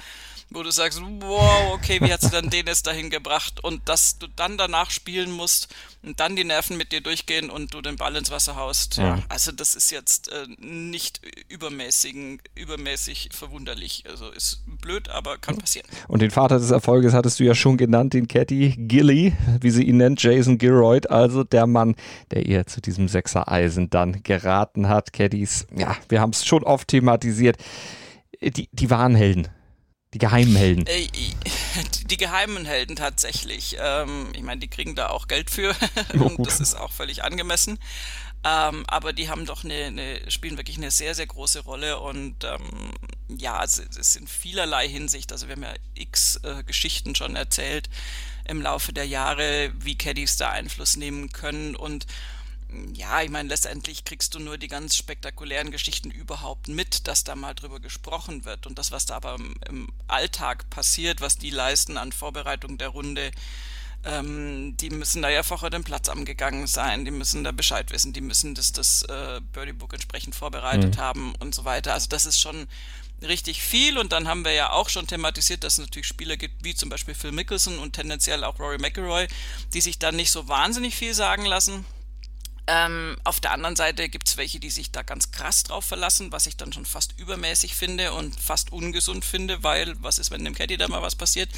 wo 0.51 0.63
du 0.63 0.71
sagst, 0.71 0.99
wow, 1.19 1.73
okay, 1.73 1.99
wie 2.01 2.11
hat 2.11 2.21
sie 2.21 2.31
dann 2.31 2.49
den 2.49 2.65
jetzt 2.65 2.87
dahin 2.87 3.09
gebracht? 3.09 3.63
Und 3.63 3.87
dass 3.87 4.17
du 4.17 4.27
dann 4.35 4.57
danach 4.57 4.89
spielen 4.89 5.31
musst 5.31 5.67
und 6.01 6.19
dann 6.19 6.35
die 6.35 6.43
Nerven 6.43 6.75
mit 6.75 6.91
dir 6.91 7.01
durchgehen 7.01 7.51
und 7.51 7.73
du 7.73 7.81
den 7.81 7.97
Ball 7.97 8.15
ins 8.15 8.31
Wasser 8.31 8.55
haust. 8.55 8.97
Ja. 8.97 9.19
Also 9.29 9.51
das 9.51 9.75
ist 9.75 9.91
jetzt 9.91 10.31
äh, 10.31 10.47
nicht 10.57 11.21
übermäßigen, 11.49 12.41
übermäßig 12.55 13.29
verwunderlich. 13.31 14.05
Also 14.09 14.29
ist 14.31 14.63
blöd, 14.81 15.09
aber 15.09 15.37
kann 15.37 15.57
passieren. 15.57 15.87
Und 16.07 16.21
den 16.21 16.31
Vater 16.31 16.57
des 16.57 16.71
Erfolges 16.71 17.13
hattest 17.13 17.39
du 17.39 17.43
ja 17.43 17.53
schon 17.53 17.77
genannt, 17.77 18.13
den 18.13 18.27
Caddy 18.27 18.75
Gilly, 18.75 19.33
wie 19.61 19.69
sie 19.69 19.83
ihn 19.83 19.97
nennt, 19.97 20.21
Jason 20.21 20.57
Gilroyd, 20.57 21.11
also 21.11 21.43
der 21.43 21.67
Mann, 21.67 21.95
der 22.31 22.47
ihr 22.47 22.65
zu 22.65 22.81
diesem 22.81 23.07
Sechser-Eisen 23.07 23.91
dann 23.91 24.23
geraten 24.23 24.89
hat. 24.89 25.13
Caddies, 25.13 25.67
ja, 25.75 25.95
wir 26.07 26.21
haben 26.21 26.31
es 26.31 26.45
schon 26.45 26.63
oft 26.63 26.87
thematisiert. 26.87 27.57
Die, 28.41 28.69
die 28.71 28.89
wahren 28.89 29.15
Helden 29.15 29.49
die 30.13 30.17
geheimen 30.17 30.55
Helden. 30.55 30.87
Äh, 30.87 31.07
die 32.05 32.17
geheimen 32.17 32.65
Helden 32.65 32.95
tatsächlich. 32.95 33.77
Ähm, 33.79 34.31
ich 34.33 34.41
meine, 34.41 34.59
die 34.59 34.67
kriegen 34.67 34.95
da 34.95 35.09
auch 35.09 35.27
Geld 35.27 35.49
für 35.49 35.75
und 36.13 36.45
das 36.45 36.59
ist 36.59 36.75
auch 36.75 36.91
völlig 36.91 37.23
angemessen. 37.23 37.79
Ähm, 38.43 38.85
aber 38.87 39.11
die 39.11 39.29
haben 39.29 39.45
doch 39.45 39.65
eine, 39.65 39.85
eine, 39.85 40.31
spielen 40.31 40.57
wirklich 40.57 40.77
eine 40.77 40.91
sehr, 40.91 41.13
sehr 41.13 41.27
große 41.27 41.59
Rolle 41.59 41.99
und 41.99 42.43
ähm, 42.45 42.91
ja, 43.37 43.63
es, 43.63 43.77
es 43.77 44.15
in 44.15 44.27
vielerlei 44.27 44.87
Hinsicht, 44.87 45.31
also 45.33 45.47
wir 45.47 45.55
haben 45.55 45.63
ja 45.63 45.73
x 45.93 46.37
äh, 46.43 46.63
Geschichten 46.63 47.15
schon 47.15 47.35
erzählt 47.35 47.89
im 48.45 48.61
Laufe 48.61 48.93
der 48.93 49.05
Jahre, 49.05 49.73
wie 49.79 49.97
Caddies 49.97 50.37
da 50.37 50.49
Einfluss 50.51 50.95
nehmen 50.95 51.31
können 51.31 51.75
und 51.75 52.07
ja, 52.93 53.21
ich 53.21 53.31
meine, 53.31 53.49
letztendlich 53.49 54.05
kriegst 54.05 54.35
du 54.35 54.39
nur 54.39 54.57
die 54.57 54.67
ganz 54.67 54.95
spektakulären 54.95 55.71
Geschichten 55.71 56.11
überhaupt 56.11 56.67
mit, 56.67 57.07
dass 57.07 57.23
da 57.23 57.35
mal 57.35 57.55
drüber 57.55 57.79
gesprochen 57.79 58.45
wird. 58.45 58.67
Und 58.67 58.77
das, 58.77 58.91
was 58.91 59.05
da 59.07 59.15
aber 59.15 59.35
im, 59.35 59.87
Alltag 60.07 60.69
passiert, 60.69 61.21
was 61.21 61.37
die 61.37 61.49
leisten 61.49 61.97
an 61.97 62.11
Vorbereitung 62.11 62.77
der 62.77 62.89
Runde, 62.89 63.31
ähm, 64.05 64.77
die 64.77 64.91
müssen 64.91 65.21
da 65.21 65.29
ja 65.29 65.43
vorher 65.43 65.69
den 65.69 65.83
Platz 65.83 66.09
angegangen 66.09 66.67
sein, 66.67 67.05
die 67.05 67.11
müssen 67.11 67.43
da 67.43 67.51
Bescheid 67.51 67.91
wissen, 67.91 68.13
die 68.13 68.21
müssen 68.21 68.55
das, 68.55 68.71
das 68.71 69.03
äh, 69.03 69.41
Birdie 69.51 69.73
Book 69.73 69.93
entsprechend 69.93 70.35
vorbereitet 70.35 70.97
mhm. 70.97 71.01
haben 71.01 71.35
und 71.39 71.55
so 71.55 71.65
weiter. 71.65 71.93
Also 71.93 72.07
das 72.07 72.25
ist 72.25 72.39
schon 72.39 72.67
richtig 73.21 73.61
viel 73.61 73.97
und 73.97 74.13
dann 74.13 74.27
haben 74.27 74.45
wir 74.45 74.53
ja 74.53 74.71
auch 74.71 74.89
schon 74.89 75.07
thematisiert, 75.07 75.63
dass 75.63 75.73
es 75.73 75.79
natürlich 75.79 76.07
Spieler 76.07 76.37
gibt, 76.37 76.63
wie 76.63 76.75
zum 76.75 76.89
Beispiel 76.89 77.15
Phil 77.15 77.31
Mickelson 77.31 77.79
und 77.79 77.93
tendenziell 77.93 78.43
auch 78.43 78.59
Rory 78.59 78.77
McIlroy, 78.77 79.27
die 79.73 79.81
sich 79.81 79.99
dann 79.99 80.15
nicht 80.15 80.31
so 80.31 80.47
wahnsinnig 80.47 80.95
viel 80.95 81.13
sagen 81.13 81.45
lassen 81.45 81.83
ähm, 82.69 83.17
auf 83.23 83.39
der 83.39 83.51
anderen 83.51 83.75
Seite 83.75 84.09
gibt 84.09 84.27
es 84.27 84.37
welche, 84.37 84.59
die 84.59 84.69
sich 84.69 84.91
da 84.91 85.01
ganz 85.01 85.31
krass 85.31 85.63
drauf 85.63 85.85
verlassen, 85.85 86.31
was 86.31 86.45
ich 86.45 86.55
dann 86.55 86.71
schon 86.71 86.85
fast 86.85 87.19
übermäßig 87.19 87.75
finde 87.75 88.13
und 88.13 88.39
fast 88.39 88.71
ungesund 88.71 89.25
finde, 89.25 89.63
weil 89.63 89.95
was 90.03 90.19
ist, 90.19 90.29
wenn 90.29 90.45
dem 90.45 90.53
Caddy 90.53 90.77
da 90.77 90.87
mal 90.87 91.01
was 91.01 91.15
passiert? 91.15 91.49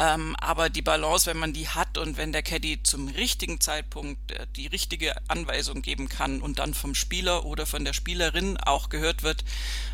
Ähm, 0.00 0.34
aber 0.40 0.70
die 0.70 0.82
Balance, 0.82 1.26
wenn 1.26 1.36
man 1.36 1.52
die 1.52 1.68
hat 1.68 1.98
und 1.98 2.16
wenn 2.16 2.32
der 2.32 2.42
Caddy 2.42 2.82
zum 2.82 3.06
richtigen 3.06 3.60
Zeitpunkt 3.60 4.32
äh, 4.32 4.48
die 4.56 4.66
richtige 4.66 5.14
Anweisung 5.28 5.82
geben 5.82 6.08
kann 6.08 6.42
und 6.42 6.58
dann 6.58 6.74
vom 6.74 6.96
Spieler 6.96 7.44
oder 7.44 7.64
von 7.64 7.84
der 7.84 7.92
Spielerin 7.92 8.56
auch 8.56 8.88
gehört 8.88 9.22
wird, 9.22 9.44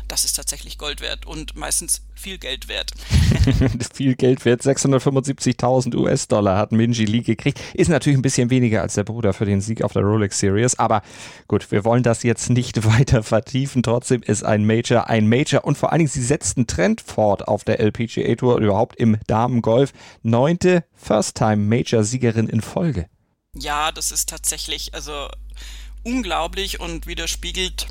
das 0.07 0.25
ist 0.25 0.33
tatsächlich 0.33 0.79
Gold 0.79 1.01
wert 1.01 1.27
und 1.27 1.55
meistens 1.55 2.01
viel 2.15 2.39
Geld 2.39 2.67
wert. 2.67 2.93
viel 3.93 4.15
Geld 4.15 4.45
wert. 4.45 4.61
675.000 4.61 5.95
US-Dollar 5.95 6.57
hat 6.57 6.71
Minji 6.71 7.05
Lee 7.05 7.21
gekriegt. 7.21 7.59
Ist 7.73 7.89
natürlich 7.89 8.17
ein 8.17 8.21
bisschen 8.21 8.49
weniger 8.49 8.81
als 8.81 8.95
der 8.95 9.03
Bruder 9.03 9.33
für 9.33 9.45
den 9.45 9.61
Sieg 9.61 9.83
auf 9.83 9.93
der 9.93 10.03
Rolex 10.03 10.39
Series. 10.39 10.77
Aber 10.77 11.01
gut, 11.47 11.71
wir 11.71 11.85
wollen 11.85 12.03
das 12.03 12.23
jetzt 12.23 12.49
nicht 12.49 12.85
weiter 12.97 13.23
vertiefen. 13.23 13.83
Trotzdem 13.83 14.21
ist 14.23 14.43
ein 14.43 14.65
Major 14.65 15.09
ein 15.09 15.27
Major. 15.27 15.63
Und 15.63 15.77
vor 15.77 15.91
allen 15.91 15.99
Dingen, 15.99 16.09
sie 16.09 16.23
setzt 16.23 16.57
einen 16.57 16.67
Trend 16.67 17.01
fort 17.01 17.47
auf 17.47 17.63
der 17.63 17.79
LPGA 17.79 18.35
Tour 18.35 18.59
überhaupt 18.59 18.95
im 18.97 19.17
Damengolf. 19.27 19.93
Neunte 20.23 20.83
First-Time-Major-Siegerin 20.95 22.47
in 22.47 22.61
Folge. 22.61 23.07
Ja, 23.53 23.91
das 23.91 24.11
ist 24.11 24.29
tatsächlich 24.29 24.93
also 24.93 25.27
unglaublich 26.03 26.79
und 26.79 27.07
widerspiegelt 27.07 27.87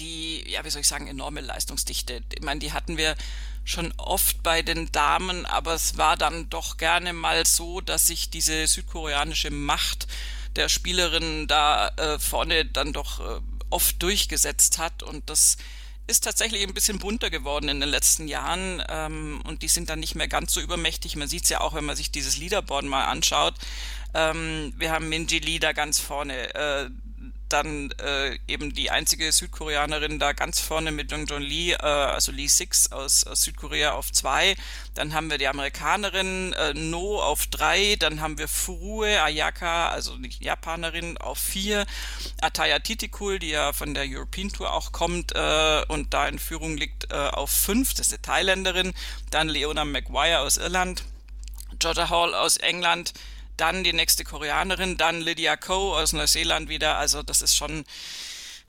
die, 0.00 0.44
ja, 0.50 0.64
wie 0.64 0.70
soll 0.70 0.80
ich 0.80 0.88
sagen, 0.88 1.06
enorme 1.06 1.40
Leistungsdichte. 1.40 2.22
Ich 2.34 2.42
meine, 2.42 2.60
die 2.60 2.72
hatten 2.72 2.96
wir 2.96 3.16
schon 3.64 3.92
oft 3.96 4.42
bei 4.42 4.62
den 4.62 4.92
Damen, 4.92 5.46
aber 5.46 5.74
es 5.74 5.96
war 5.96 6.16
dann 6.16 6.50
doch 6.50 6.76
gerne 6.76 7.12
mal 7.12 7.46
so, 7.46 7.80
dass 7.80 8.06
sich 8.06 8.30
diese 8.30 8.66
südkoreanische 8.66 9.50
Macht 9.50 10.06
der 10.56 10.68
Spielerin 10.68 11.46
da 11.46 11.88
äh, 11.96 12.18
vorne 12.18 12.64
dann 12.64 12.92
doch 12.92 13.20
äh, 13.20 13.40
oft 13.70 14.02
durchgesetzt 14.02 14.78
hat 14.78 15.02
und 15.02 15.28
das 15.30 15.56
ist 16.06 16.24
tatsächlich 16.24 16.62
ein 16.62 16.74
bisschen 16.74 16.98
bunter 16.98 17.30
geworden 17.30 17.68
in 17.68 17.80
den 17.80 17.88
letzten 17.88 18.28
Jahren 18.28 18.82
ähm, 18.88 19.40
und 19.44 19.62
die 19.62 19.68
sind 19.68 19.88
dann 19.88 20.00
nicht 20.00 20.14
mehr 20.14 20.28
ganz 20.28 20.52
so 20.52 20.60
übermächtig. 20.60 21.16
Man 21.16 21.28
sieht 21.28 21.44
es 21.44 21.48
ja 21.48 21.60
auch, 21.60 21.72
wenn 21.72 21.84
man 21.84 21.96
sich 21.96 22.10
dieses 22.10 22.36
Leaderboard 22.36 22.84
mal 22.84 23.06
anschaut. 23.06 23.54
Ähm, 24.12 24.74
wir 24.76 24.92
haben 24.92 25.08
Minji 25.08 25.38
Lee 25.38 25.58
da 25.58 25.72
ganz 25.72 25.98
vorne. 25.98 26.54
Äh, 26.54 26.90
dann 27.54 27.92
äh, 27.92 28.36
eben 28.48 28.74
die 28.74 28.90
einzige 28.90 29.30
Südkoreanerin 29.30 30.18
da 30.18 30.32
ganz 30.32 30.58
vorne 30.58 30.90
mit 30.90 31.12
Jong 31.12 31.26
Jong 31.26 31.40
Lee, 31.40 31.72
äh, 31.72 31.76
also 31.76 32.32
Lee 32.32 32.48
Six 32.48 32.90
aus, 32.90 33.22
aus 33.24 33.42
Südkorea 33.42 33.92
auf 33.92 34.10
zwei. 34.10 34.56
Dann 34.94 35.14
haben 35.14 35.30
wir 35.30 35.38
die 35.38 35.46
Amerikanerin 35.46 36.52
äh, 36.54 36.74
No 36.74 37.22
auf 37.22 37.46
drei. 37.46 37.94
Dann 38.00 38.20
haben 38.20 38.38
wir 38.38 38.48
Furue 38.48 39.22
Ayaka, 39.22 39.88
also 39.88 40.16
die 40.16 40.44
Japanerin, 40.44 41.16
auf 41.16 41.38
vier. 41.38 41.86
Ataya 42.40 42.80
Titikul, 42.80 43.38
die 43.38 43.50
ja 43.50 43.72
von 43.72 43.94
der 43.94 44.04
European 44.08 44.50
Tour 44.50 44.72
auch 44.72 44.90
kommt 44.90 45.32
äh, 45.36 45.82
und 45.86 46.12
da 46.12 46.26
in 46.26 46.40
Führung 46.40 46.76
liegt, 46.76 47.12
äh, 47.12 47.14
auf 47.14 47.50
fünf. 47.50 47.94
Das 47.94 48.08
ist 48.08 48.14
eine 48.14 48.22
Thailänderin. 48.22 48.94
Dann 49.30 49.48
Leona 49.48 49.84
Maguire 49.84 50.40
aus 50.40 50.56
Irland. 50.56 51.04
Georgia 51.78 52.10
Hall 52.10 52.34
aus 52.34 52.56
England 52.56 53.14
dann 53.56 53.84
die 53.84 53.92
nächste 53.92 54.24
Koreanerin, 54.24 54.96
dann 54.96 55.20
Lydia 55.20 55.56
Ko 55.56 55.96
aus 55.96 56.12
Neuseeland 56.12 56.68
wieder. 56.68 56.96
Also 56.96 57.22
das 57.22 57.42
ist 57.42 57.56
schon 57.56 57.84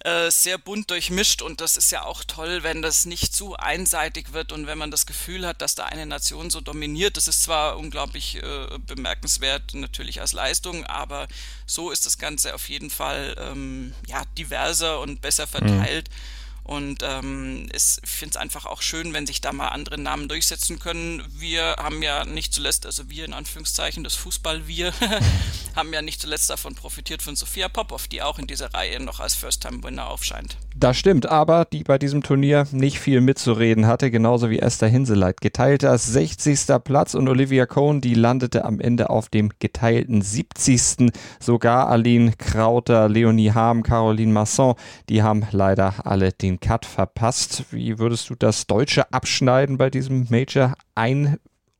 äh, 0.06 0.30
sehr 0.30 0.58
bunt 0.58 0.92
durchmischt 0.92 1.42
und 1.42 1.62
das 1.62 1.77
ist 1.77 1.92
ja 1.92 2.04
auch 2.04 2.24
toll, 2.24 2.62
wenn 2.62 2.82
das 2.84 3.06
nicht 3.06 3.34
zu 3.34 3.56
einseitig 3.56 4.34
wird 4.34 4.51
und 4.51 4.68
wenn 4.68 4.77
man 4.77 4.92
das 4.92 5.06
Gefühl 5.06 5.48
hat, 5.48 5.62
dass 5.62 5.74
da 5.74 5.86
eine 5.86 6.06
Nation 6.06 6.50
so 6.50 6.62
dominiert. 6.62 7.18
Das 7.18 7.27
ist 7.27 7.42
zwar 7.42 7.77
unglaublich 7.77 8.36
äh, 8.36 8.77
bemerkenswert 8.86 9.74
natürlich 9.74 10.22
als 10.22 10.34
Leistung, 10.34 10.86
aber 10.86 11.27
so 11.65 11.89
ist 11.89 12.06
das 12.06 12.18
Ganze 12.20 12.54
auf 12.54 12.70
jeden 12.70 12.92
Fall 12.92 13.36
ähm, 13.39 13.96
ja 14.08 14.24
diverser 14.38 15.00
und 15.00 15.22
besser 15.22 15.48
verteilt. 15.48 16.10
Mhm. 16.10 16.45
Und 16.65 17.03
ähm, 17.03 17.69
ich 17.72 17.98
finde 18.03 18.31
es 18.31 18.38
einfach 18.38 18.65
auch 18.65 18.81
schön, 18.81 19.13
wenn 19.13 19.27
sich 19.27 19.39
da 19.39 19.53
mal 19.53 19.67
andere 19.67 20.00
Namen 20.00 20.27
durchsetzen 20.27 20.79
können. 20.79 21.24
Wir 21.29 21.75
haben 21.77 22.01
ja 22.01 22.25
nicht 22.25 22.55
zuletzt, 22.55 22.88
also 22.88 23.07
wir 23.07 23.24
in 23.24 23.34
Anführungszeichen, 23.34 24.03
das 24.03 24.15
Fußball-Wir, 24.15 24.91
haben 25.75 25.94
ja 25.94 26.01
nicht 26.01 26.22
zuletzt 26.22 26.50
davon 26.50 26.75
profitiert 26.75 27.22
von 27.22 27.36
Sophia 27.36 27.67
Popov, 27.67 28.08
die 28.08 28.22
auch 28.22 28.39
in 28.39 28.48
dieser 28.48 28.74
Reihe 28.74 29.01
noch 29.01 29.20
als 29.20 29.36
First-Time-Winner 29.36 30.08
aufscheint. 30.08 30.58
Das 30.75 30.98
stimmt, 30.98 31.25
aber 31.25 31.65
die 31.65 31.84
bei 31.84 31.98
diesem 31.98 32.24
Turnier 32.24 32.67
nicht 32.72 33.00
viel 33.00 33.22
mitzureden 33.22 33.88
hatte, 33.88 34.12
genauso 34.12 34.50
wie 34.50 34.60
Esther 34.60 34.88
Hinseleit. 34.88 35.41
Geteilter 35.41 35.98
60. 35.98 36.84
Platz 36.84 37.13
und 37.13 37.27
Olivia 37.27 37.65
Cohn, 37.65 38.01
die 38.01 38.13
landete 38.13 38.65
am 38.65 38.79
Ende 38.79 39.10
auf 39.10 39.29
dem 39.29 39.51
geteilten 39.60 40.22
70. 40.22 41.12
Sogar 41.39 41.88
Aline 41.89 42.34
Krauter, 42.38 43.10
Leonie 43.10 43.51
Harm, 43.51 43.84
Caroline 43.84 44.32
Masson, 44.32 44.75
die 45.10 45.24
haben 45.24 45.46
leider 45.51 46.05
alle 46.05 46.32
den 46.32 46.60
Cut 46.60 46.86
verpasst. 46.86 47.65
Wie 47.72 48.00
würdest 48.00 48.29
du 48.29 48.36
das 48.36 48.67
deutsche 48.67 49.12
Abschneiden 49.13 49.77
bei 49.77 49.89
diesem 49.89 50.27
Major 50.29 50.75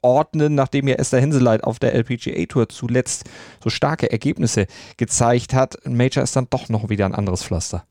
einordnen, 0.06 0.56
nachdem 0.56 0.88
ja 0.88 0.96
Esther 0.96 1.20
Hinseleit 1.20 1.64
auf 1.64 1.80
der 1.80 1.94
LPGA 1.94 2.46
Tour 2.46 2.70
zuletzt 2.70 3.26
so 3.64 3.70
starke 3.70 4.12
Ergebnisse 4.12 4.68
gezeigt 4.98 5.54
hat? 5.54 5.78
Major 5.86 6.24
ist 6.24 6.36
dann 6.36 6.48
doch 6.50 6.70
noch 6.70 6.90
wieder 6.90 7.06
ein 7.06 7.16
anderes 7.16 7.44
Pflaster. 7.44 7.86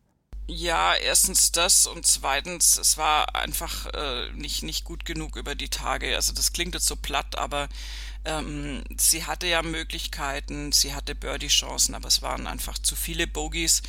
Ja, 0.46 0.94
erstens 0.94 1.52
das 1.52 1.86
und 1.86 2.06
zweitens, 2.06 2.76
es 2.76 2.98
war 2.98 3.34
einfach 3.34 3.86
äh, 3.94 4.30
nicht, 4.34 4.62
nicht 4.62 4.84
gut 4.84 5.06
genug 5.06 5.36
über 5.36 5.54
die 5.54 5.70
Tage. 5.70 6.14
Also 6.14 6.34
das 6.34 6.52
klingt 6.52 6.74
jetzt 6.74 6.86
so 6.86 6.96
platt, 6.96 7.38
aber 7.38 7.68
ähm, 8.26 8.84
sie 8.98 9.24
hatte 9.24 9.46
ja 9.46 9.62
Möglichkeiten, 9.62 10.70
sie 10.70 10.94
hatte 10.94 11.14
Birdie-Chancen, 11.14 11.94
aber 11.94 12.08
es 12.08 12.20
waren 12.20 12.46
einfach 12.46 12.78
zu 12.78 12.94
viele 12.94 13.26
Bogies 13.26 13.82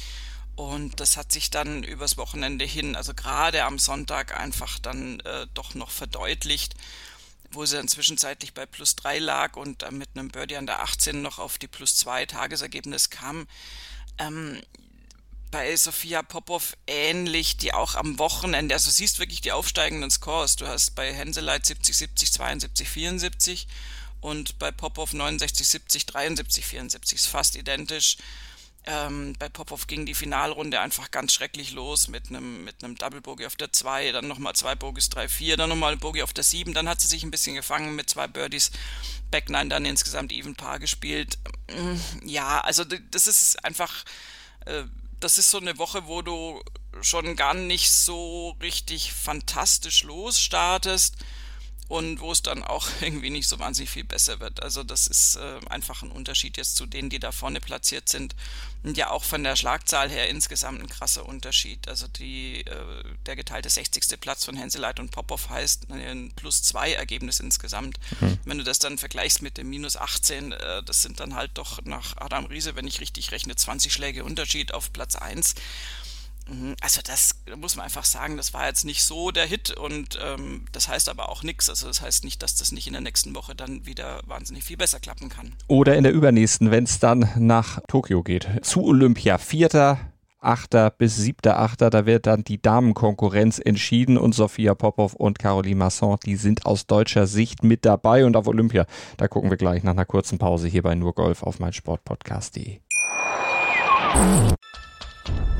und 0.56 1.02
das 1.02 1.18
hat 1.18 1.34
sich 1.34 1.50
dann 1.50 1.84
übers 1.84 2.18
Wochenende 2.18 2.64
hin, 2.64 2.96
also 2.96 3.14
gerade 3.14 3.66
am 3.66 3.78
Sonntag 3.78 4.40
einfach 4.40 4.80
dann 4.80 5.20
äh, 5.22 5.48
doch 5.54 5.76
noch 5.76 5.90
verdeutlicht, 5.90 6.76
wo 7.52 7.66
sie 7.66 7.76
dann 7.76 7.88
zwischenzeitlich 7.88 8.54
bei 8.54 8.66
plus 8.66 8.96
drei 8.96 9.20
lag 9.20 9.56
und 9.56 9.84
äh, 9.84 9.92
mit 9.92 10.10
einem 10.16 10.30
Birdie 10.30 10.58
an 10.58 10.66
der 10.66 10.82
18 10.82 11.22
noch 11.22 11.40
auf 11.40 11.58
die 11.58 11.68
plus 11.68 11.96
zwei 11.96 12.26
Tagesergebnis 12.26 13.10
kam. 13.10 13.48
Ähm, 14.18 14.62
bei 15.52 15.76
Sophia 15.78 16.22
Popov 16.22 16.76
ähnlich, 16.86 17.58
die 17.58 17.74
auch 17.74 17.96
am 17.96 18.20
Wochenende, 18.20 18.76
also 18.76 18.92
siehst 18.92 19.20
wirklich 19.20 19.42
die 19.42 19.54
aufsteigenden 19.54 20.12
Scores. 20.12 20.58
Du 20.58 20.68
hast 20.68 20.96
bei 20.96 21.14
Henseleit 21.14 21.66
70, 21.66 21.96
70, 21.96 22.34
72, 22.34 22.90
74 22.90 23.68
und 24.20 24.60
bei 24.60 24.72
Popov 24.72 25.14
69, 25.14 25.68
70, 25.68 26.06
73, 26.08 26.66
74. 26.66 27.16
Ist 27.18 27.28
fast 27.28 27.56
identisch. 27.56 28.18
Ähm, 28.88 29.34
bei 29.40 29.50
Popov 29.50 29.88
ging 29.88 30.06
die 30.06 30.14
Finalrunde 30.14 30.80
einfach 30.80 31.10
ganz 31.10 31.34
schrecklich 31.34 31.72
los 31.72 32.08
mit 32.08 32.30
einem 32.30 32.64
mit 32.64 32.76
Double 32.82 33.22
Bogey 33.22 33.46
auf 33.46 33.56
der 33.56 33.74
2, 33.74 34.12
dann 34.12 34.28
nochmal 34.28 34.54
zwei 34.54 34.76
Bogies 34.76 35.10
3, 35.10 35.28
4, 35.28 35.58
dann 35.58 35.70
nochmal 35.70 35.98
Bogey 35.98 36.22
auf 36.22 36.34
der 36.34 36.44
7, 36.44 36.74
dann 36.74 36.88
hat 36.88 37.02
sie 37.02 37.08
sich 37.08 37.24
ein 37.24 37.32
bisschen 37.32 37.56
gefangen 37.56 37.96
mit 37.96 38.10
zwei 38.10 38.28
Birdies. 38.28 38.72
Back 39.32 39.50
9 39.50 39.70
dann 39.70 39.86
insgesamt 39.86 40.32
Even 40.32 40.56
Paar 40.56 40.80
gespielt. 40.80 41.40
Ja, 42.24 42.62
also 42.62 42.84
das 42.84 43.28
ist 43.28 43.64
einfach 43.66 44.06
äh, 44.66 44.84
das 45.20 45.38
ist 45.38 45.50
so 45.50 45.60
eine 45.60 45.78
Woche, 45.78 46.08
wo 46.08 46.22
du 46.22 46.62
schon 47.02 47.36
gar 47.36 47.54
nicht 47.54 47.92
so 47.92 48.56
richtig 48.62 49.12
fantastisch 49.14 50.04
losstartest 50.04 51.16
und 51.88 52.20
wo 52.20 52.32
es 52.32 52.42
dann 52.42 52.64
auch 52.64 52.88
irgendwie 53.02 53.30
nicht 53.30 53.48
so 53.48 53.60
wahnsinnig 53.60 53.90
viel 53.90 54.04
besser 54.04 54.40
wird. 54.40 54.64
Also 54.64 54.84
das 54.84 55.08
ist 55.08 55.36
äh, 55.36 55.60
einfach 55.70 56.02
ein 56.02 56.12
Unterschied 56.12 56.58
jetzt 56.58 56.76
zu 56.76 56.86
denen, 56.86 57.10
die 57.10 57.20
da 57.20 57.32
vorne 57.32 57.62
platziert 57.62 58.10
sind. 58.10 58.36
Und 58.84 58.98
ja 58.98 59.10
auch 59.10 59.24
von 59.24 59.44
der 59.44 59.56
Schlagzahl 59.56 60.10
her 60.10 60.30
insgesamt 60.30 60.80
ein 60.80 60.88
krasser 60.88 61.28
Unterschied. 61.28 61.88
Also 61.88 62.08
die, 62.08 62.62
äh, 62.62 63.04
der 63.26 63.36
geteilte 63.36 63.70
60. 63.70 64.20
Platz 64.20 64.46
von 64.46 64.56
Henseleit 64.56 65.00
und 65.00 65.12
Popov 65.12 65.50
heißt 65.50 65.90
ein 65.90 66.32
plus 66.36 66.62
zwei 66.62 66.94
Ergebnis 66.94 67.40
insgesamt. 67.40 67.98
Mhm. 68.20 68.40
Wenn 68.46 68.58
du 68.60 68.64
das 68.64 68.80
dann 68.80 68.98
vergleichst 68.98 69.42
mit 69.42 69.58
dem 69.58 69.70
minus 69.70 69.98
18, 69.98 70.52
äh, 70.52 70.84
das 70.84 71.02
sind 71.02 71.20
dann 71.20 71.36
halt 71.36 71.52
doch 71.56 71.84
nach 71.84 72.18
Adam 72.18 72.46
Riese, 72.46 72.76
wenn 72.76 72.88
ich 72.88 73.00
richtig 73.00 73.32
rechne, 73.32 73.56
20 73.56 73.92
Schläge 73.92 74.24
Unterschied 74.24 74.74
auf 74.74 74.94
Platz 74.94 75.16
1. 75.16 75.56
Mhm, 76.48 76.76
also 76.82 77.02
das 77.04 77.36
muss 77.58 77.76
man 77.76 77.86
einfach 77.86 78.06
sagen, 78.06 78.38
das 78.38 78.54
war 78.54 78.68
jetzt 78.68 78.86
nicht 78.86 79.04
so 79.04 79.32
der 79.32 79.46
Hit 79.46 79.72
und 79.72 80.20
ähm, 80.24 80.66
das 80.72 80.88
heißt 80.88 81.10
aber 81.10 81.30
auch 81.30 81.44
nichts. 81.44 81.70
Also 81.70 81.88
das 81.88 82.02
heißt 82.02 82.24
nicht, 82.24 82.44
dass 82.44 82.56
das 82.56 82.72
nicht 82.72 82.88
in 82.88 82.94
der 82.94 83.02
nächsten 83.02 83.36
Woche 83.36 83.56
dann 83.56 83.86
wieder 83.86 84.22
wahnsinnig 84.26 84.64
viel 84.64 84.78
besser 84.78 85.00
klappen 85.00 85.30
kann. 85.30 85.54
Oder 85.68 85.96
in 85.96 86.04
der 86.04 86.14
übernächsten, 86.14 86.72
wenn 86.72 86.84
es 86.84 87.00
dann 87.00 87.30
nach 87.38 87.80
Tokio 87.88 88.24
geht. 88.24 88.48
Zu 88.62 88.84
Olympia. 88.84 89.38
Vierter, 89.38 90.00
achter 90.40 90.92
bis 90.92 91.16
siebter, 91.18 91.60
achter, 91.60 91.90
da 91.90 92.06
wird 92.06 92.28
dann 92.28 92.44
die 92.44 92.62
Damenkonkurrenz 92.62 93.60
entschieden 93.60 94.18
und 94.18 94.36
Sophia 94.36 94.76
Popov 94.76 95.14
und 95.16 95.40
Caroline 95.40 95.76
Masson, 95.78 96.18
die 96.26 96.36
sind 96.36 96.66
aus 96.66 96.86
deutscher 96.86 97.26
Sicht 97.28 97.64
mit 97.64 97.84
dabei 97.86 98.26
und 98.26 98.38
auf 98.38 98.48
Olympia. 98.48 98.86
Da 99.18 99.28
gucken 99.28 99.50
wir 99.50 99.58
gleich 99.58 99.84
nach 99.84 99.94
einer 99.94 100.06
kurzen 100.06 100.38
Pause 100.38 100.68
hier 100.68 100.84
bei 100.84 100.94
Nur 100.96 101.14
Golf 101.16 101.42
auf 101.44 101.60
meinsportpodcast.de. 101.60 102.80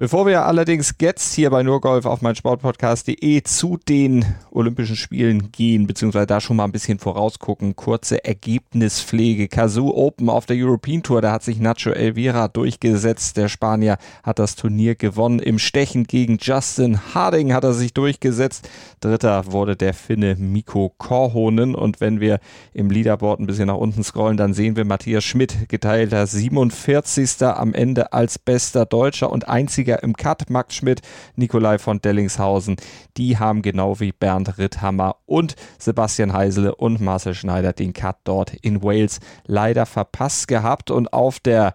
Bevor 0.00 0.26
wir 0.26 0.46
allerdings 0.46 0.94
jetzt 1.00 1.34
hier 1.34 1.50
bei 1.50 1.64
Nurgolf 1.64 2.06
auf 2.06 2.22
mein 2.22 2.36
Sportpodcast.de 2.36 3.42
zu 3.42 3.80
den 3.88 4.24
Olympischen 4.52 4.94
Spielen 4.94 5.50
gehen, 5.50 5.88
beziehungsweise 5.88 6.28
da 6.28 6.40
schon 6.40 6.54
mal 6.54 6.66
ein 6.66 6.70
bisschen 6.70 7.00
vorausgucken, 7.00 7.74
kurze 7.74 8.24
Ergebnispflege. 8.24 9.48
Kazoo 9.48 9.92
Open 9.92 10.30
auf 10.30 10.46
der 10.46 10.56
European 10.56 11.02
Tour, 11.02 11.20
da 11.20 11.32
hat 11.32 11.42
sich 11.42 11.58
Nacho 11.58 11.90
Elvira 11.90 12.46
durchgesetzt. 12.46 13.36
Der 13.36 13.48
Spanier 13.48 13.98
hat 14.22 14.38
das 14.38 14.54
Turnier 14.54 14.94
gewonnen. 14.94 15.40
Im 15.40 15.58
Stechen 15.58 16.04
gegen 16.04 16.38
Justin 16.40 17.00
Harding 17.12 17.52
hat 17.52 17.64
er 17.64 17.72
sich 17.72 17.92
durchgesetzt. 17.92 18.70
Dritter 19.00 19.50
wurde 19.50 19.74
der 19.74 19.94
Finne 19.94 20.36
Mikko 20.36 20.94
Korhonen. 20.96 21.74
Und 21.74 22.00
wenn 22.00 22.20
wir 22.20 22.38
im 22.72 22.88
Leaderboard 22.88 23.40
ein 23.40 23.46
bisschen 23.48 23.66
nach 23.66 23.74
unten 23.74 24.04
scrollen, 24.04 24.36
dann 24.36 24.54
sehen 24.54 24.76
wir 24.76 24.84
Matthias 24.84 25.24
Schmidt, 25.24 25.68
geteilter 25.68 26.24
47. 26.24 27.42
am 27.42 27.74
Ende 27.74 28.12
als 28.12 28.38
bester 28.38 28.86
Deutscher 28.86 29.32
und 29.32 29.48
einziger 29.48 29.87
Jäger 29.88 30.02
im 30.02 30.14
Cut, 30.14 30.50
Max 30.50 30.76
Schmidt, 30.76 31.00
Nikolai 31.36 31.78
von 31.78 32.00
Dellingshausen. 32.00 32.76
Die 33.16 33.38
haben 33.38 33.62
genau 33.62 34.00
wie 34.00 34.12
Bernd 34.12 34.58
Ritthammer 34.58 35.16
und 35.24 35.56
Sebastian 35.78 36.32
Heisele 36.32 36.74
und 36.74 37.00
Marcel 37.00 37.34
Schneider 37.34 37.72
den 37.72 37.94
Cut 37.94 38.16
dort 38.24 38.54
in 38.60 38.82
Wales 38.82 39.20
leider 39.46 39.86
verpasst 39.86 40.46
gehabt. 40.48 40.90
Und 40.90 41.12
auf 41.12 41.40
der 41.40 41.72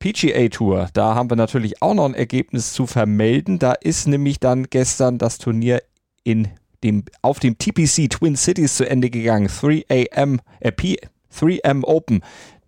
PGA 0.00 0.48
Tour, 0.48 0.88
da 0.92 1.14
haben 1.14 1.30
wir 1.30 1.36
natürlich 1.36 1.82
auch 1.82 1.94
noch 1.94 2.06
ein 2.06 2.14
Ergebnis 2.14 2.72
zu 2.72 2.86
vermelden. 2.86 3.58
Da 3.58 3.72
ist 3.72 4.08
nämlich 4.08 4.40
dann 4.40 4.64
gestern 4.64 5.18
das 5.18 5.38
Turnier 5.38 5.82
in 6.24 6.48
dem, 6.82 7.04
auf 7.22 7.38
dem 7.38 7.58
TPC 7.58 8.10
Twin 8.10 8.34
Cities 8.36 8.76
zu 8.76 8.88
Ende 8.88 9.10
gegangen. 9.10 9.48
3AM, 9.48 10.40
äh, 10.58 10.72
P, 10.72 10.96
3M 11.32 11.84
Open. 11.84 12.22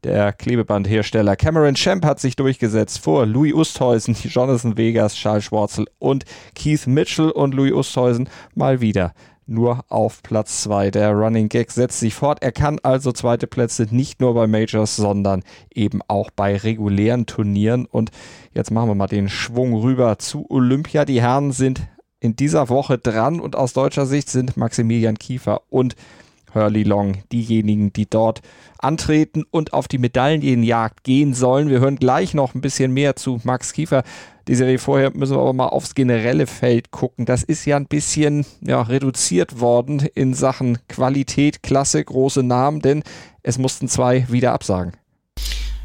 Der 0.04 0.32
Klebebandhersteller 0.32 1.36
Cameron 1.36 1.76
Champ 1.76 2.04
hat 2.04 2.18
sich 2.18 2.34
durchgesetzt 2.34 2.98
vor 2.98 3.24
Louis 3.24 3.54
Oosthuizen, 3.54 4.14
Jonathan 4.24 4.76
Vegas, 4.76 5.14
Charles 5.14 5.44
Schwarzel 5.44 5.86
und 6.00 6.24
Keith 6.56 6.88
Mitchell 6.88 7.30
und 7.30 7.54
Louis 7.54 7.72
Oosthuizen 7.72 8.28
mal 8.56 8.80
wieder 8.80 9.14
nur 9.46 9.84
auf 9.88 10.22
Platz 10.24 10.62
2. 10.64 10.90
Der 10.90 11.12
Running 11.12 11.48
Gag 11.48 11.70
setzt 11.70 12.00
sich 12.00 12.14
fort. 12.14 12.42
Er 12.42 12.50
kann 12.50 12.80
also 12.82 13.12
zweite 13.12 13.46
Plätze 13.46 13.86
nicht 13.90 14.20
nur 14.20 14.34
bei 14.34 14.48
Majors, 14.48 14.96
sondern 14.96 15.44
eben 15.72 16.00
auch 16.08 16.30
bei 16.30 16.56
regulären 16.56 17.26
Turnieren. 17.26 17.86
Und 17.86 18.10
jetzt 18.54 18.72
machen 18.72 18.88
wir 18.88 18.94
mal 18.96 19.06
den 19.06 19.28
Schwung 19.28 19.74
rüber 19.74 20.18
zu 20.18 20.50
Olympia. 20.50 21.04
Die 21.04 21.20
Herren 21.20 21.52
sind 21.52 21.82
in 22.18 22.34
dieser 22.34 22.68
Woche 22.68 22.98
dran 22.98 23.40
und 23.40 23.54
aus 23.54 23.72
deutscher 23.72 24.06
Sicht 24.06 24.28
sind 24.30 24.56
Maximilian 24.56 25.18
Kiefer 25.18 25.62
und 25.70 25.96
Hurley 26.54 26.82
Long 26.82 27.18
diejenigen, 27.32 27.92
die 27.92 28.08
dort 28.08 28.42
antreten 28.78 29.44
und 29.50 29.72
auf 29.72 29.88
die 29.88 29.98
Medaillenjagd 29.98 31.04
gehen 31.04 31.34
sollen. 31.34 31.68
Wir 31.68 31.80
hören 31.80 31.96
gleich 31.96 32.34
noch 32.34 32.54
ein 32.54 32.60
bisschen 32.60 32.92
mehr 32.92 33.16
zu 33.16 33.40
Max 33.44 33.72
Kiefer. 33.72 34.02
Die 34.48 34.54
Serie 34.54 34.78
vorher 34.78 35.12
müssen 35.14 35.36
wir 35.36 35.40
aber 35.40 35.52
mal 35.52 35.68
aufs 35.68 35.94
generelle 35.94 36.46
Feld 36.46 36.90
gucken. 36.90 37.26
Das 37.26 37.42
ist 37.42 37.64
ja 37.64 37.76
ein 37.76 37.86
bisschen 37.86 38.44
ja, 38.60 38.82
reduziert 38.82 39.60
worden 39.60 40.00
in 40.14 40.34
Sachen 40.34 40.78
Qualität, 40.88 41.62
Klasse, 41.62 42.04
große 42.04 42.42
Namen, 42.42 42.80
denn 42.80 43.02
es 43.42 43.58
mussten 43.58 43.88
zwei 43.88 44.26
wieder 44.28 44.52
absagen. 44.52 44.92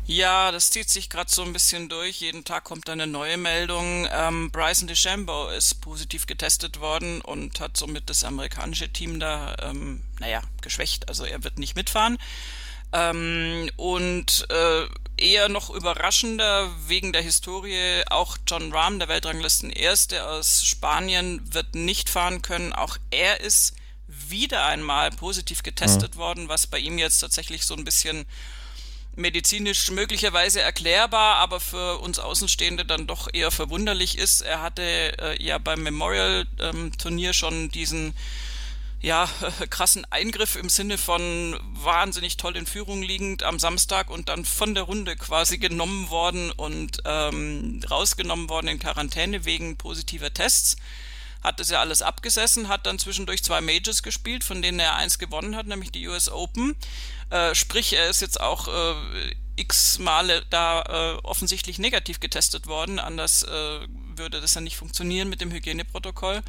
Ja, 0.08 0.54
das 0.54 0.72
zieht 0.72 0.90
sich 0.90 1.10
gerade 1.10 1.30
so 1.30 1.44
ein 1.44 1.52
bisschen 1.52 1.90
durch. 1.90 2.22
Jeden 2.22 2.46
Tag 2.46 2.64
kommt 2.64 2.90
eine 2.90 3.08
neue 3.08 3.36
Meldung. 3.36 4.08
Ähm, 4.10 4.52
Bryson 4.52 4.88
DeChambeau 4.88 5.50
ist 5.50 5.82
positiv 5.82 6.26
getestet 6.28 6.80
worden 6.80 7.20
und 7.20 7.60
hat 7.60 7.76
somit 7.76 8.10
das 8.10 8.24
amerikanische 8.24 8.88
Team 8.88 9.20
da, 9.20 9.58
ähm, 9.62 10.02
naja, 10.20 10.42
geschwächt. 10.62 11.10
Also 11.10 11.26
er 11.26 11.44
wird 11.44 11.60
nicht 11.60 11.76
mitfahren. 11.76 12.18
Ähm, 12.94 13.70
und 13.76 14.48
äh, 14.50 14.88
eher 15.18 15.50
noch 15.50 15.70
überraschender 15.70 16.70
wegen 16.88 17.12
der 17.12 17.22
Historie, 17.22 18.04
auch 18.10 18.38
John 18.48 18.72
Rahm, 18.72 19.00
der 19.00 19.10
Weltranglisten 19.10 19.72
Erste 19.72 20.26
aus 20.26 20.64
Spanien, 20.64 21.54
wird 21.54 21.76
nicht 21.76 22.10
fahren 22.10 22.42
können. 22.42 22.72
Auch 22.72 22.98
er 23.12 23.42
ist 23.42 23.74
wieder 24.08 24.66
einmal 24.66 25.12
positiv 25.12 25.64
getestet 25.64 26.16
mhm. 26.16 26.20
worden, 26.20 26.48
was 26.48 26.66
bei 26.66 26.80
ihm 26.80 26.98
jetzt 26.98 27.20
tatsächlich 27.20 27.66
so 27.66 27.76
ein 27.76 27.84
bisschen 27.84 28.26
medizinisch 29.18 29.92
möglicherweise 29.92 30.62
erklärbar, 30.62 31.38
aber 31.38 31.60
für 31.60 32.00
uns 32.00 32.20
Außenstehende 32.20 32.86
dann 32.86 33.08
doch 33.08 33.28
eher 33.34 33.52
verwunderlich 33.52 34.18
ist. 34.18 34.42
Er 34.42 34.62
hatte 34.62 34.82
äh, 34.82 35.44
ja 35.44 35.58
beim 35.58 35.84
Memorial-Turnier 35.84 37.30
ähm, 37.30 37.34
schon 37.34 37.70
diesen 37.70 38.14
ja, 39.02 39.30
krassen 39.70 40.06
Eingriff 40.10 40.56
im 40.56 40.70
Sinne 40.70 40.98
von 40.98 41.60
wahnsinnig 41.74 42.38
toll 42.38 42.56
in 42.56 42.66
Führung 42.66 43.02
liegend 43.02 43.44
am 43.44 43.60
Samstag 43.60 44.10
und 44.10 44.30
dann 44.30 44.46
von 44.46 44.76
der 44.76 44.84
Runde 44.84 45.16
quasi 45.16 45.58
genommen 45.58 46.10
worden 46.10 46.52
und 46.52 47.02
ähm, 47.06 47.82
rausgenommen 47.90 48.50
worden 48.50 48.68
in 48.68 48.80
Quarantäne 48.80 49.46
wegen 49.46 49.78
positiver 49.78 50.34
Tests 50.34 50.78
hat 51.44 51.60
das 51.60 51.70
ja 51.70 51.80
alles 51.80 52.02
abgesessen, 52.02 52.68
hat 52.68 52.86
dann 52.86 53.00
zwischendurch 53.00 53.44
zwei 53.44 53.62
Majors 53.62 54.04
gespielt, 54.04 54.44
von 54.44 54.62
denen 54.62 54.80
er 54.80 54.96
eins 54.96 55.20
gewonnen 55.20 55.56
hat, 55.56 55.68
nämlich 55.68 55.92
die 55.92 56.08
US 56.08 56.30
Open. 56.30 56.76
Äh, 57.30 57.56
sprich, 57.56 57.94
er 57.94 58.10
ist 58.10 58.22
jetzt 58.22 58.40
auch 58.40 58.68
äh, 58.68 58.96
x 59.58 60.00
Male 60.00 60.44
da 60.50 60.82
äh, 60.82 61.18
offensichtlich 61.24 61.80
negativ 61.80 62.20
getestet 62.20 62.68
worden. 62.68 63.00
Anders 63.00 63.44
äh, 63.44 63.80
würde 64.16 64.40
das 64.40 64.54
ja 64.54 64.62
nicht 64.62 64.78
funktionieren 64.78 65.30
mit 65.30 65.42
dem 65.42 65.52
Hygieneprotokoll 65.52 66.44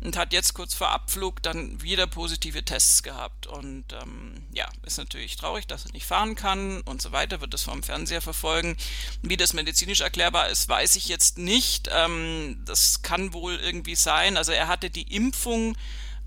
und 0.00 0.16
hat 0.16 0.32
jetzt 0.32 0.54
kurz 0.54 0.74
vor 0.74 0.90
Abflug 0.90 1.42
dann 1.42 1.82
wieder 1.82 2.06
positive 2.06 2.64
Tests 2.64 3.02
gehabt. 3.02 3.46
Und 3.46 3.84
ähm, 3.92 4.46
ja, 4.52 4.68
ist 4.82 4.98
natürlich 4.98 5.36
traurig, 5.36 5.66
dass 5.66 5.86
er 5.86 5.92
nicht 5.92 6.06
fahren 6.06 6.34
kann 6.34 6.80
und 6.82 7.02
so 7.02 7.12
weiter, 7.12 7.40
wird 7.40 7.54
das 7.54 7.62
vom 7.62 7.82
Fernseher 7.82 8.20
verfolgen. 8.20 8.76
Wie 9.22 9.36
das 9.36 9.52
medizinisch 9.52 10.00
erklärbar 10.00 10.48
ist, 10.48 10.68
weiß 10.68 10.96
ich 10.96 11.08
jetzt 11.08 11.38
nicht. 11.38 11.88
Ähm, 11.92 12.62
das 12.66 13.02
kann 13.02 13.32
wohl 13.32 13.56
irgendwie 13.56 13.96
sein. 13.96 14.36
Also 14.36 14.52
er 14.52 14.68
hatte 14.68 14.90
die 14.90 15.14
Impfung 15.14 15.76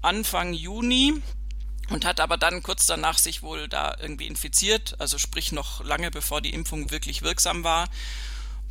Anfang 0.01 0.53
Juni 0.53 1.21
und 1.89 2.05
hat 2.05 2.19
aber 2.19 2.37
dann 2.37 2.63
kurz 2.63 2.85
danach 2.85 3.17
sich 3.17 3.41
wohl 3.41 3.67
da 3.67 3.95
irgendwie 3.99 4.27
infiziert, 4.27 4.95
also 4.99 5.17
sprich 5.17 5.51
noch 5.51 5.83
lange 5.83 6.11
bevor 6.11 6.41
die 6.41 6.53
Impfung 6.53 6.91
wirklich 6.91 7.21
wirksam 7.21 7.63
war. 7.63 7.89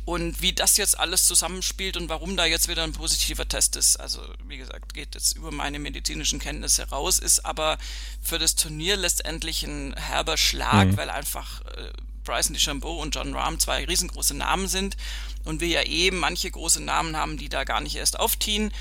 Und 0.09 0.41
wie 0.41 0.53
das 0.53 0.77
jetzt 0.77 0.99
alles 0.99 1.25
zusammenspielt 1.25 1.95
und 1.95 2.09
warum 2.09 2.35
da 2.35 2.43
jetzt 2.43 2.67
wieder 2.67 2.83
ein 2.83 2.93
positiver 2.93 3.47
Test 3.47 3.75
ist, 3.75 3.99
also 3.99 4.19
wie 4.47 4.57
gesagt, 4.57 4.95
geht 4.95 5.13
jetzt 5.13 5.37
über 5.37 5.51
meine 5.51 5.77
medizinischen 5.77 6.39
Kenntnisse 6.39 6.89
raus, 6.89 7.19
ist 7.19 7.45
aber 7.45 7.77
für 8.19 8.39
das 8.39 8.55
Turnier 8.55 8.97
letztendlich 8.97 9.61
ein 9.61 9.93
herber 9.95 10.35
Schlag, 10.35 10.87
mhm. 10.87 10.97
weil 10.97 11.11
einfach 11.11 11.61
äh, 11.61 11.91
Bryson 12.23 12.55
DeChambeau 12.55 12.99
und 12.99 13.13
John 13.13 13.35
Rahm 13.35 13.59
zwei 13.59 13.85
riesengroße 13.85 14.33
Namen 14.33 14.67
sind 14.67 14.97
und 15.45 15.61
wir 15.61 15.67
ja 15.67 15.83
eben 15.83 16.17
manche 16.17 16.49
große 16.49 16.81
Namen 16.81 17.15
haben, 17.15 17.37
die 17.37 17.49
da 17.49 17.63
gar 17.63 17.79
nicht 17.79 17.95
erst 17.95 18.19
aufziehen. 18.19 18.71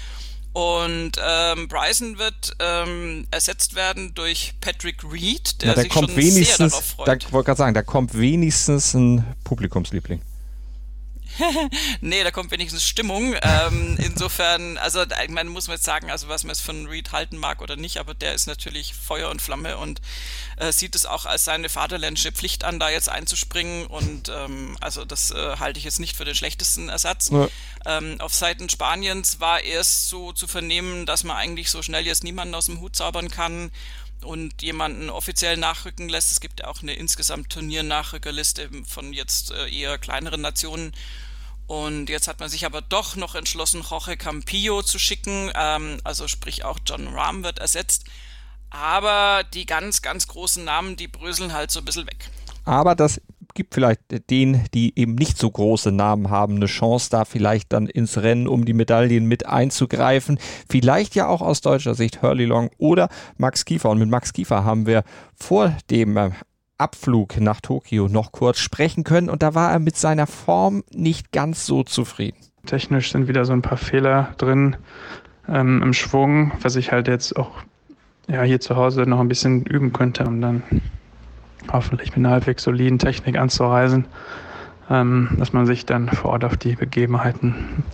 Und 0.55 1.13
ähm, 1.23 1.69
Bryson 1.69 2.17
wird 2.17 2.57
ähm, 2.59 3.27
ersetzt 3.31 3.75
werden 3.75 4.15
durch 4.15 4.55
Patrick 4.63 5.05
Reed, 5.05 5.61
der, 5.61 5.69
ja, 5.69 5.75
der 5.75 5.83
sich 5.83 5.93
kommt 5.93 6.09
schon 6.09 6.17
wenigstens, 6.17 6.57
sehr 6.57 6.69
darauf 6.69 6.87
freut. 6.87 7.07
Da 7.23 7.33
wollte 7.33 7.47
gerade 7.49 7.59
sagen, 7.59 7.75
da 7.75 7.83
kommt 7.83 8.17
wenigstens 8.17 8.95
ein 8.95 9.27
Publikumsliebling. 9.45 10.23
nee, 12.01 12.23
da 12.23 12.31
kommt 12.31 12.51
wenigstens 12.51 12.85
Stimmung. 12.85 13.35
Ähm, 13.43 13.97
insofern, 13.99 14.79
also 14.79 15.05
man 15.29 15.49
muss 15.49 15.69
man 15.69 15.77
jetzt 15.77 15.85
sagen, 15.85 16.11
also 16.11 16.29
was 16.29 16.45
man 16.45 16.51
jetzt 16.51 16.65
von 16.65 16.87
Reed 16.87 17.13
halten 17.13 17.37
mag 17.37 17.61
oder 17.63 17.77
nicht, 17.77 17.99
aber 17.99 18.15
der 18.15 18.35
ist 18.35 18.47
natürlich 18.47 18.95
Feuer 18.95 19.31
und 19.31 19.43
Flamme 19.43 19.77
und 19.79 20.01
äh, 20.57 20.73
sieht 20.73 20.95
es 20.95 21.07
auch 21.07 21.27
als 21.27 21.45
seine 21.45 21.69
vaterländische 21.69 22.33
Pflicht 22.33 22.65
an, 22.65 22.79
da 22.79 22.91
jetzt 22.91 23.09
einzuspringen 23.09 23.87
und 23.87 24.29
ähm, 24.29 24.77
also 24.81 25.05
das 25.05 25.31
äh, 25.31 25.57
halte 25.59 25.79
ich 25.79 25.85
jetzt 25.85 26.01
nicht 26.01 26.17
für 26.17 26.25
den 26.25 26.35
schlechtesten 26.35 26.89
Ersatz. 26.89 27.31
Ja. 27.31 27.49
Ähm, 27.87 28.21
auf 28.21 28.35
Seiten 28.35 28.69
Spaniens 28.69 29.41
war 29.41 29.63
erst 29.63 30.09
so 30.09 30.33
zu 30.33 30.47
vernehmen, 30.47 31.07
dass 31.07 31.25
man 31.25 31.37
eigentlich 31.37 31.71
so 31.71 31.83
schnell 31.83 32.07
jetzt 32.07 32.25
niemanden 32.25 32.55
aus 32.55 32.67
dem 32.67 32.81
Hut 32.81 32.97
zaubern 32.97 33.31
kann 33.31 33.71
und 34.23 34.63
jemanden 34.63 35.11
offiziell 35.11 35.57
nachrücken 35.57 36.09
lässt. 36.09 36.33
Es 36.33 36.41
gibt 36.41 36.61
ja 36.61 36.67
auch 36.67 36.83
eine 36.83 36.95
insgesamt 36.95 37.51
Turniernachrückerliste 37.51 38.69
von 38.87 39.13
jetzt 39.13 39.53
äh, 39.53 39.69
eher 39.69 39.99
kleineren 39.99 40.41
Nationen 40.41 40.93
und 41.69 42.09
jetzt 42.09 42.29
hat 42.29 42.41
man 42.41 42.49
sich 42.49 42.65
aber 42.65 42.81
doch 42.81 43.15
noch 43.15 43.35
entschlossen, 43.35 43.85
Jorge 43.89 44.17
Campillo 44.17 44.81
zu 44.81 44.99
schicken. 44.99 45.53
Ähm, 45.55 46.01
also 46.03 46.27
sprich 46.27 46.65
auch 46.65 46.79
John 46.85 47.07
Rahm 47.09 47.45
wird 47.45 47.59
ersetzt. 47.59 48.07
Aber 48.71 49.45
die 49.53 49.67
ganz, 49.67 50.01
ganz 50.01 50.27
großen 50.29 50.65
Namen, 50.65 50.97
die 50.97 51.09
bröseln 51.09 51.53
halt 51.53 51.71
so 51.71 51.81
ein 51.81 51.85
bisschen 51.85 52.07
weg. 52.07 52.31
Aber 52.65 52.95
das 52.95 53.21
gibt 53.53 53.75
vielleicht 53.75 54.01
denen, 54.31 54.65
die 54.73 54.99
eben 54.99 55.15
nicht 55.15 55.37
so 55.37 55.51
große 55.51 55.93
Namen 55.93 56.31
haben, 56.31 56.57
eine 56.57 56.67
Chance, 56.67 57.11
da 57.11 57.27
vielleicht 57.27 57.73
dann 57.75 57.87
ins 57.87 58.17
Rennen 58.17 58.49
um 58.49 58.65
die 58.65 58.73
Medaillen 58.73 59.27
mit 59.27 59.45
einzugreifen. 59.45 60.39
Vielleicht 60.71 61.15
ja 61.17 61.29
auch 61.29 61.43
aus 61.43 61.61
deutscher 61.61 61.95
Sicht 61.95 62.23
Hurley 62.23 62.47
Long 62.47 62.71
oder 62.79 63.11
Max 63.37 63.67
Kiefer. 63.67 63.91
Und 63.91 63.99
mit 63.99 64.09
Max 64.09 64.33
Kiefer 64.33 64.65
haben 64.65 64.87
wir 64.87 65.05
vor 65.35 65.77
dem 65.91 66.17
äh, 66.17 66.31
Abflug 66.79 67.41
nach 67.41 67.61
Tokio 67.61 68.09
noch 68.09 68.33
kurz 68.33 68.59
sprechen 68.59 69.05
können 69.05 69.29
und 69.29 69.43
da 69.43 69.55
war 69.55 69.73
er 69.73 69.79
mit 69.79 69.97
seiner 69.97 70.27
Form 70.27 70.85
nicht 70.93 71.33
ganz 71.33 71.67
so 71.67 71.83
zufrieden. 71.83 72.39
Technisch 72.67 73.13
sind 73.13 73.29
wieder 73.29 73.45
so 73.45 73.53
ein 73.53 73.63
paar 73.63 73.79
Fehler 73.79 74.35
drin 74.39 74.77
ähm, 75.49 75.83
im 75.83 75.93
Schwung, 75.93 76.53
was 76.63 76.77
ich 76.77 76.93
halt 76.93 77.09
jetzt 77.09 77.37
auch 77.37 77.51
ja, 78.29 78.43
hier 78.43 78.61
zu 78.61 78.77
Hause 78.77 79.03
noch 79.03 79.21
ein 79.21 79.29
bisschen 79.29 79.65
üben 79.65 79.93
könnte, 79.93 80.25
um 80.25 80.41
dann 80.41 80.63
hoffentlich 81.73 82.11
mit 82.11 82.19
einer 82.19 82.31
halbwegs 82.31 82.63
soliden 82.63 82.99
Technik 82.99 83.39
anzureisen, 83.39 84.07
ähm, 84.91 85.31
dass 85.39 85.53
man 85.53 85.67
sich 85.67 85.87
dann 85.87 86.09
vor 86.09 86.33
Ort 86.33 86.45
auf 86.45 86.57
die 86.57 86.77
Begebenheiten 86.77 87.85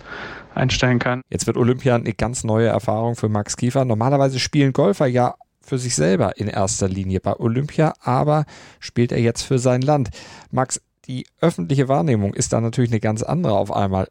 einstellen 0.53 0.99
kann. 0.99 1.21
Jetzt 1.29 1.47
wird 1.47 1.57
Olympia 1.57 1.95
eine 1.95 2.13
ganz 2.13 2.43
neue 2.43 2.67
Erfahrung 2.67 3.15
für 3.15 3.29
Max 3.29 3.57
Kiefer. 3.57 3.85
Normalerweise 3.85 4.39
spielen 4.39 4.73
Golfer 4.73 5.05
ja 5.05 5.35
für 5.65 5.77
sich 5.77 5.95
selber 5.95 6.37
in 6.37 6.47
erster 6.47 6.87
Linie 6.87 7.19
bei 7.19 7.35
Olympia, 7.37 7.93
aber 8.01 8.45
spielt 8.79 9.11
er 9.11 9.19
jetzt 9.19 9.41
für 9.41 9.59
sein 9.59 9.81
Land. 9.81 10.09
Max, 10.51 10.81
die 11.07 11.25
öffentliche 11.41 11.87
Wahrnehmung 11.87 12.33
ist 12.33 12.53
da 12.53 12.61
natürlich 12.61 12.91
eine 12.91 12.99
ganz 12.99 13.23
andere 13.23 13.53
auf 13.53 13.71
einmal. 13.71 14.07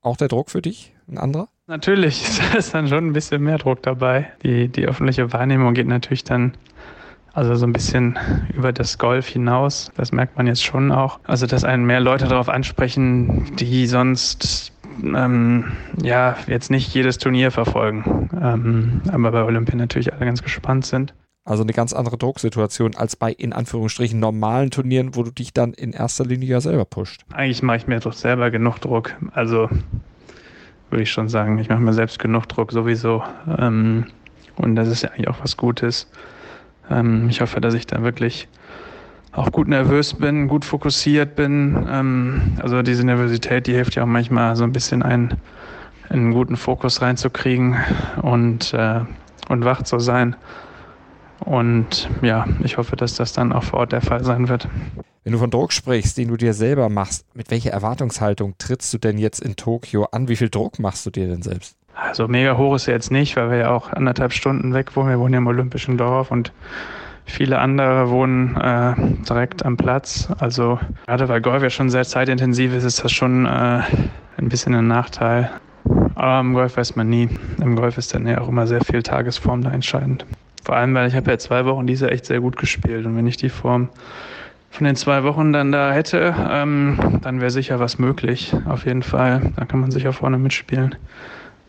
Auch 0.00 0.16
der 0.16 0.28
Druck 0.28 0.50
für 0.50 0.62
dich 0.62 0.92
ein 1.08 1.18
anderer? 1.18 1.48
Natürlich, 1.66 2.40
da 2.52 2.58
ist 2.58 2.74
dann 2.74 2.88
schon 2.88 3.06
ein 3.06 3.12
bisschen 3.12 3.42
mehr 3.42 3.58
Druck 3.58 3.82
dabei. 3.82 4.30
Die, 4.42 4.68
die 4.68 4.86
öffentliche 4.86 5.32
Wahrnehmung 5.32 5.74
geht 5.74 5.86
natürlich 5.86 6.24
dann 6.24 6.56
also 7.32 7.56
so 7.56 7.66
ein 7.66 7.72
bisschen 7.72 8.16
über 8.54 8.72
das 8.72 8.98
Golf 8.98 9.26
hinaus. 9.26 9.90
Das 9.96 10.12
merkt 10.12 10.36
man 10.36 10.46
jetzt 10.46 10.62
schon 10.62 10.92
auch. 10.92 11.18
Also, 11.24 11.46
dass 11.46 11.64
einen 11.64 11.84
mehr 11.84 12.00
Leute 12.00 12.28
darauf 12.28 12.48
ansprechen, 12.48 13.56
die 13.56 13.86
sonst 13.88 14.72
ähm, 15.02 15.72
ja 16.02 16.36
jetzt 16.46 16.70
nicht 16.70 16.94
jedes 16.94 17.18
Turnier 17.18 17.50
verfolgen, 17.50 18.30
ähm, 18.40 19.02
aber 19.12 19.32
bei 19.32 19.42
Olympia 19.42 19.76
natürlich 19.76 20.12
alle 20.12 20.26
ganz 20.26 20.42
gespannt 20.42 20.86
sind. 20.86 21.14
Also 21.46 21.62
eine 21.62 21.72
ganz 21.74 21.92
andere 21.92 22.16
Drucksituation 22.16 22.96
als 22.96 23.16
bei 23.16 23.30
in 23.30 23.52
Anführungsstrichen 23.52 24.18
normalen 24.18 24.70
Turnieren, 24.70 25.14
wo 25.14 25.22
du 25.22 25.30
dich 25.30 25.52
dann 25.52 25.74
in 25.74 25.92
erster 25.92 26.24
Linie 26.24 26.48
ja 26.48 26.60
selber 26.60 26.86
pusht. 26.86 27.22
Eigentlich 27.34 27.62
mache 27.62 27.76
ich 27.76 27.86
mir 27.86 28.00
doch 28.00 28.14
selber 28.14 28.50
genug 28.50 28.78
Druck. 28.78 29.14
Also 29.32 29.68
würde 30.88 31.02
ich 31.02 31.10
schon 31.10 31.28
sagen, 31.28 31.58
ich 31.58 31.68
mache 31.68 31.80
mir 31.80 31.92
selbst 31.92 32.18
genug 32.18 32.46
Druck 32.48 32.72
sowieso. 32.72 33.22
Ähm, 33.58 34.06
und 34.56 34.74
das 34.74 34.88
ist 34.88 35.02
ja 35.02 35.10
eigentlich 35.10 35.28
auch 35.28 35.40
was 35.42 35.58
Gutes. 35.58 36.10
Ähm, 36.90 37.28
ich 37.28 37.42
hoffe, 37.42 37.60
dass 37.60 37.74
ich 37.74 37.86
da 37.86 38.02
wirklich 38.02 38.48
auch 39.34 39.50
gut 39.52 39.68
nervös 39.68 40.14
bin, 40.14 40.48
gut 40.48 40.64
fokussiert 40.64 41.36
bin. 41.36 41.86
Ähm, 41.90 42.58
also 42.62 42.82
diese 42.82 43.04
Nervosität, 43.04 43.66
die 43.66 43.72
hilft 43.72 43.96
ja 43.96 44.04
auch 44.04 44.08
manchmal 44.08 44.56
so 44.56 44.64
ein 44.64 44.72
bisschen 44.72 45.02
einen, 45.02 45.34
einen 46.08 46.32
guten 46.32 46.56
Fokus 46.56 47.02
reinzukriegen 47.02 47.76
und, 48.22 48.72
äh, 48.74 49.00
und 49.48 49.64
wach 49.64 49.82
zu 49.82 49.98
sein. 49.98 50.36
Und 51.40 52.08
ja, 52.22 52.46
ich 52.62 52.78
hoffe, 52.78 52.96
dass 52.96 53.14
das 53.14 53.32
dann 53.32 53.52
auch 53.52 53.64
vor 53.64 53.80
Ort 53.80 53.92
der 53.92 54.00
Fall 54.00 54.24
sein 54.24 54.48
wird. 54.48 54.68
Wenn 55.24 55.32
du 55.32 55.38
von 55.38 55.50
Druck 55.50 55.72
sprichst, 55.72 56.16
den 56.18 56.28
du 56.28 56.36
dir 56.36 56.52
selber 56.52 56.88
machst, 56.88 57.26
mit 57.34 57.50
welcher 57.50 57.70
Erwartungshaltung 57.70 58.54
trittst 58.58 58.92
du 58.92 58.98
denn 58.98 59.18
jetzt 59.18 59.40
in 59.40 59.56
Tokio 59.56 60.04
an? 60.12 60.28
Wie 60.28 60.36
viel 60.36 60.50
Druck 60.50 60.78
machst 60.78 61.06
du 61.06 61.10
dir 61.10 61.26
denn 61.26 61.42
selbst? 61.42 61.76
Also 61.94 62.28
mega 62.28 62.56
hoch 62.56 62.74
ist 62.74 62.88
er 62.88 62.94
jetzt 62.94 63.10
nicht, 63.10 63.36
weil 63.36 63.50
wir 63.50 63.56
ja 63.58 63.70
auch 63.70 63.92
anderthalb 63.92 64.32
Stunden 64.32 64.74
weg 64.74 64.94
wohnen. 64.96 65.08
Wir 65.08 65.18
wohnen 65.18 65.32
ja 65.32 65.38
im 65.38 65.46
Olympischen 65.46 65.96
Dorf 65.96 66.30
und 66.30 66.52
viele 67.26 67.58
andere 67.58 68.10
wohnen 68.10 68.56
äh, 68.56 68.94
direkt 69.28 69.64
am 69.64 69.76
Platz. 69.76 70.28
Also 70.38 70.78
gerade 71.06 71.28
weil 71.28 71.40
Golf 71.40 71.62
ja 71.62 71.70
schon 71.70 71.90
sehr 71.90 72.04
zeitintensiv 72.04 72.74
ist, 72.74 72.84
ist 72.84 73.04
das 73.04 73.12
schon 73.12 73.46
äh, 73.46 73.82
ein 74.36 74.48
bisschen 74.48 74.74
ein 74.74 74.86
Nachteil. 74.86 75.50
Aber 76.14 76.40
im 76.40 76.54
Golf 76.54 76.76
weiß 76.76 76.96
man 76.96 77.08
nie. 77.08 77.28
Im 77.60 77.76
Golf 77.76 77.98
ist 77.98 78.14
dann 78.14 78.26
ja 78.26 78.40
auch 78.40 78.48
immer 78.48 78.66
sehr 78.66 78.82
viel 78.82 79.02
Tagesform 79.02 79.62
da 79.62 79.70
entscheidend. 79.70 80.24
Vor 80.64 80.76
allem, 80.76 80.94
weil 80.94 81.08
ich 81.08 81.14
habe 81.14 81.30
ja 81.30 81.38
zwei 81.38 81.66
Wochen 81.66 81.86
diese 81.86 82.10
echt 82.10 82.24
sehr 82.24 82.40
gut 82.40 82.56
gespielt 82.56 83.04
und 83.04 83.16
wenn 83.16 83.26
ich 83.26 83.36
die 83.36 83.50
Form 83.50 83.90
von 84.70 84.86
den 84.86 84.96
zwei 84.96 85.22
Wochen 85.22 85.52
dann 85.52 85.70
da 85.70 85.92
hätte, 85.92 86.34
ähm, 86.50 87.20
dann 87.22 87.40
wäre 87.40 87.50
sicher 87.50 87.78
was 87.78 87.98
möglich. 87.98 88.54
Auf 88.66 88.86
jeden 88.86 89.02
Fall. 89.02 89.52
Da 89.56 89.66
kann 89.66 89.80
man 89.80 89.90
sicher 89.90 90.12
vorne 90.12 90.38
mitspielen. 90.38 90.96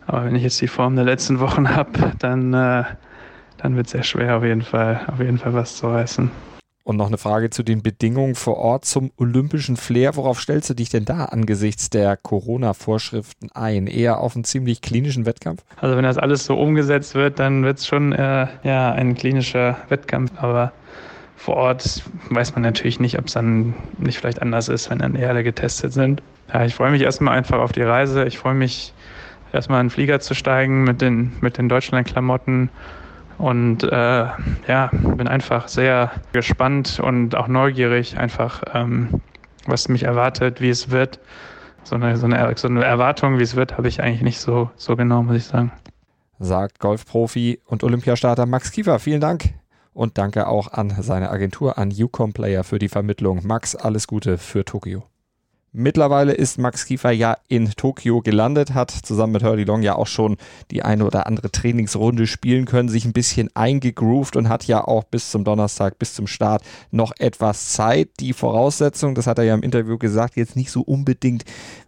Aber 0.08 0.26
wenn 0.26 0.36
ich 0.36 0.44
jetzt 0.44 0.60
die 0.62 0.68
Form 0.68 0.96
der 0.96 1.06
letzten 1.06 1.39
Wochen 1.39 1.70
habe, 1.76 2.13
dann, 2.20 2.54
äh, 2.54 2.84
dann 3.58 3.76
wird 3.76 3.88
es 3.88 3.91
sehr 3.94 4.04
schwer, 4.04 4.38
auf 4.38 4.44
jeden 4.44 4.62
Fall, 4.62 5.06
auf 5.08 5.20
jeden 5.20 5.38
Fall 5.38 5.54
was 5.54 5.78
zu 5.78 5.88
reißen. 5.88 6.32
Und 6.88 6.98
noch 6.98 7.08
eine 7.08 7.18
Frage 7.18 7.50
zu 7.50 7.63
den 7.63 7.82
Bedingungen 7.82 8.36
vor 8.36 8.58
Ort 8.58 8.86
zum 8.86 9.12
olympischen 9.18 9.76
Flair. 9.76 10.15
Worauf 10.18 10.39
stellst 10.39 10.70
du 10.70 10.76
dich 10.76 10.89
denn 10.89 11.04
da 11.04 11.26
angesichts 11.26 11.89
der 11.89 12.15
Corona-Vorschriften 12.15 13.50
ein? 13.56 13.88
Eher 13.88 14.20
auf 14.20 14.36
einen 14.36 14.44
ziemlich 14.44 14.82
klinischen 14.82 15.26
Wettkampf? 15.26 15.63
Also 15.82 15.98
wenn 15.98 16.04
das 16.04 16.20
alles 16.20 16.46
so 16.46 16.56
umgesetzt 16.56 17.15
wird, 17.15 17.39
dann 17.39 17.63
wird 17.63 17.80
es 17.80 17.88
schon 17.88 18.13
äh, 18.13 18.46
ja, 18.62 18.91
ein 18.91 19.15
klinischer 19.15 19.78
Wettkampf. 19.89 20.34
Aber 20.38 20.74
vor 21.36 21.56
Ort 21.56 22.04
weiß 22.30 22.54
man 22.54 22.62
natürlich 22.62 23.00
nicht, 23.00 23.18
ob 23.18 23.26
es 23.26 23.34
dann 23.34 23.74
nicht 23.98 24.20
vielleicht 24.20 24.44
anders 24.44 24.70
ist, 24.70 24.91
wenn 24.91 25.00
dann 25.00 25.15
eher 25.15 25.30
alle 25.30 25.44
getestet 25.44 25.91
sind. 25.91 26.22
Ja, 26.54 26.65
ich 26.65 26.76
freue 26.76 26.91
mich 26.91 27.02
erstmal 27.02 27.36
einfach 27.36 27.58
auf 27.58 27.72
die 27.72 27.82
Reise. 27.82 28.26
Ich 28.26 28.38
freue 28.38 28.54
mich 28.54 28.94
erstmal 29.52 29.82
in 29.82 29.88
den 29.88 29.91
Flieger 29.91 30.20
zu 30.20 30.36
steigen 30.36 30.84
mit 30.84 31.02
den, 31.02 31.34
mit 31.41 31.58
den 31.58 31.68
Deutschland-Klamotten. 31.68 32.70
Und 33.38 33.84
äh, 33.84 34.26
ja, 34.67 34.89
bin 34.91 35.28
einfach 35.28 35.67
sehr 35.67 36.12
gespannt 36.32 37.00
und 37.00 37.36
auch 37.36 37.48
neugierig, 37.48 38.17
einfach 38.17 38.63
ähm, 38.74 39.21
was 39.65 39.89
mich 39.89 40.04
erwartet, 40.04 40.62
wie 40.62 40.69
es 40.69 40.91
wird. 40.91 41.19
So 41.84 41.95
eine, 41.95 42.17
so 42.17 42.26
eine, 42.26 42.56
so 42.56 42.67
eine 42.67 42.84
Erwartung, 42.84 43.38
wie 43.39 43.43
es 43.43 43.56
wird, 43.56 43.78
habe 43.78 43.88
ich 43.88 44.02
eigentlich 44.02 44.21
nicht 44.21 44.39
so, 44.39 44.69
so 44.76 44.95
genau, 44.95 45.21
muss 45.21 45.36
ich 45.36 45.45
sagen. 45.45 45.71
Sagt 46.39 46.80
Golfprofi 46.80 47.60
und 47.65 47.84
Olympiastarter 47.84 48.45
Max 48.45 48.71
Kiefer. 48.71 49.00
Vielen 49.00 49.21
Dank. 49.21 49.54
Und 49.93 50.17
danke 50.17 50.48
auch 50.48 50.74
an 50.74 50.89
seine 50.89 51.30
Agentur, 51.30 51.78
an 51.78 51.93
Ucom 51.98 52.34
Player 52.34 52.63
für 52.63 52.80
die 52.80 52.89
Vermittlung. 52.89 53.41
Max, 53.45 53.76
alles 53.76 54.08
Gute 54.08 54.38
für 54.38 54.65
Tokio. 54.65 55.04
Mittlerweile 55.78 56.32
ist 56.32 56.58
Max 56.58 56.86
Kiefer 56.86 57.12
ja 57.12 57.36
in 57.50 57.70
Tokio 57.72 58.22
gelandet, 58.22 58.74
hat 58.74 58.92
zusammen 58.92 59.34
mit 59.34 59.44
Hurley 59.44 59.66
Long 59.66 59.82
ja 59.82 59.96
auch 59.96 60.08
schon 60.08 60.38
die 60.72 60.84
eine 60.84 61.06
oder 61.06 61.28
andere 61.28 61.52
Trainingsrunde 61.52 62.28
spielen 62.28 62.64
können, 62.64 62.88
sich 62.88 63.04
ein 63.04 63.12
bisschen 63.12 63.50
eingegroovt 63.56 64.38
und 64.38 64.48
hat 64.48 64.64
ja 64.68 64.86
auch 64.86 65.04
bis 65.04 65.32
zum 65.32 65.44
Donnerstag, 65.44 66.00
bis 66.00 66.14
zum 66.14 66.28
Start 66.28 66.64
noch 66.92 67.12
etwas 67.20 67.74
Zeit. 67.74 68.08
Die 68.22 68.32
Voraussetzung, 68.32 69.16
das 69.16 69.28
hat 69.28 69.38
er 69.38 69.44
ja 69.44 69.54
im 69.54 69.64
Interview 69.64 69.98
gesagt, 69.98 70.38
jetzt 70.38 70.56
nicht 70.56 70.72
so 70.72 70.80
unbedingt 70.80 71.44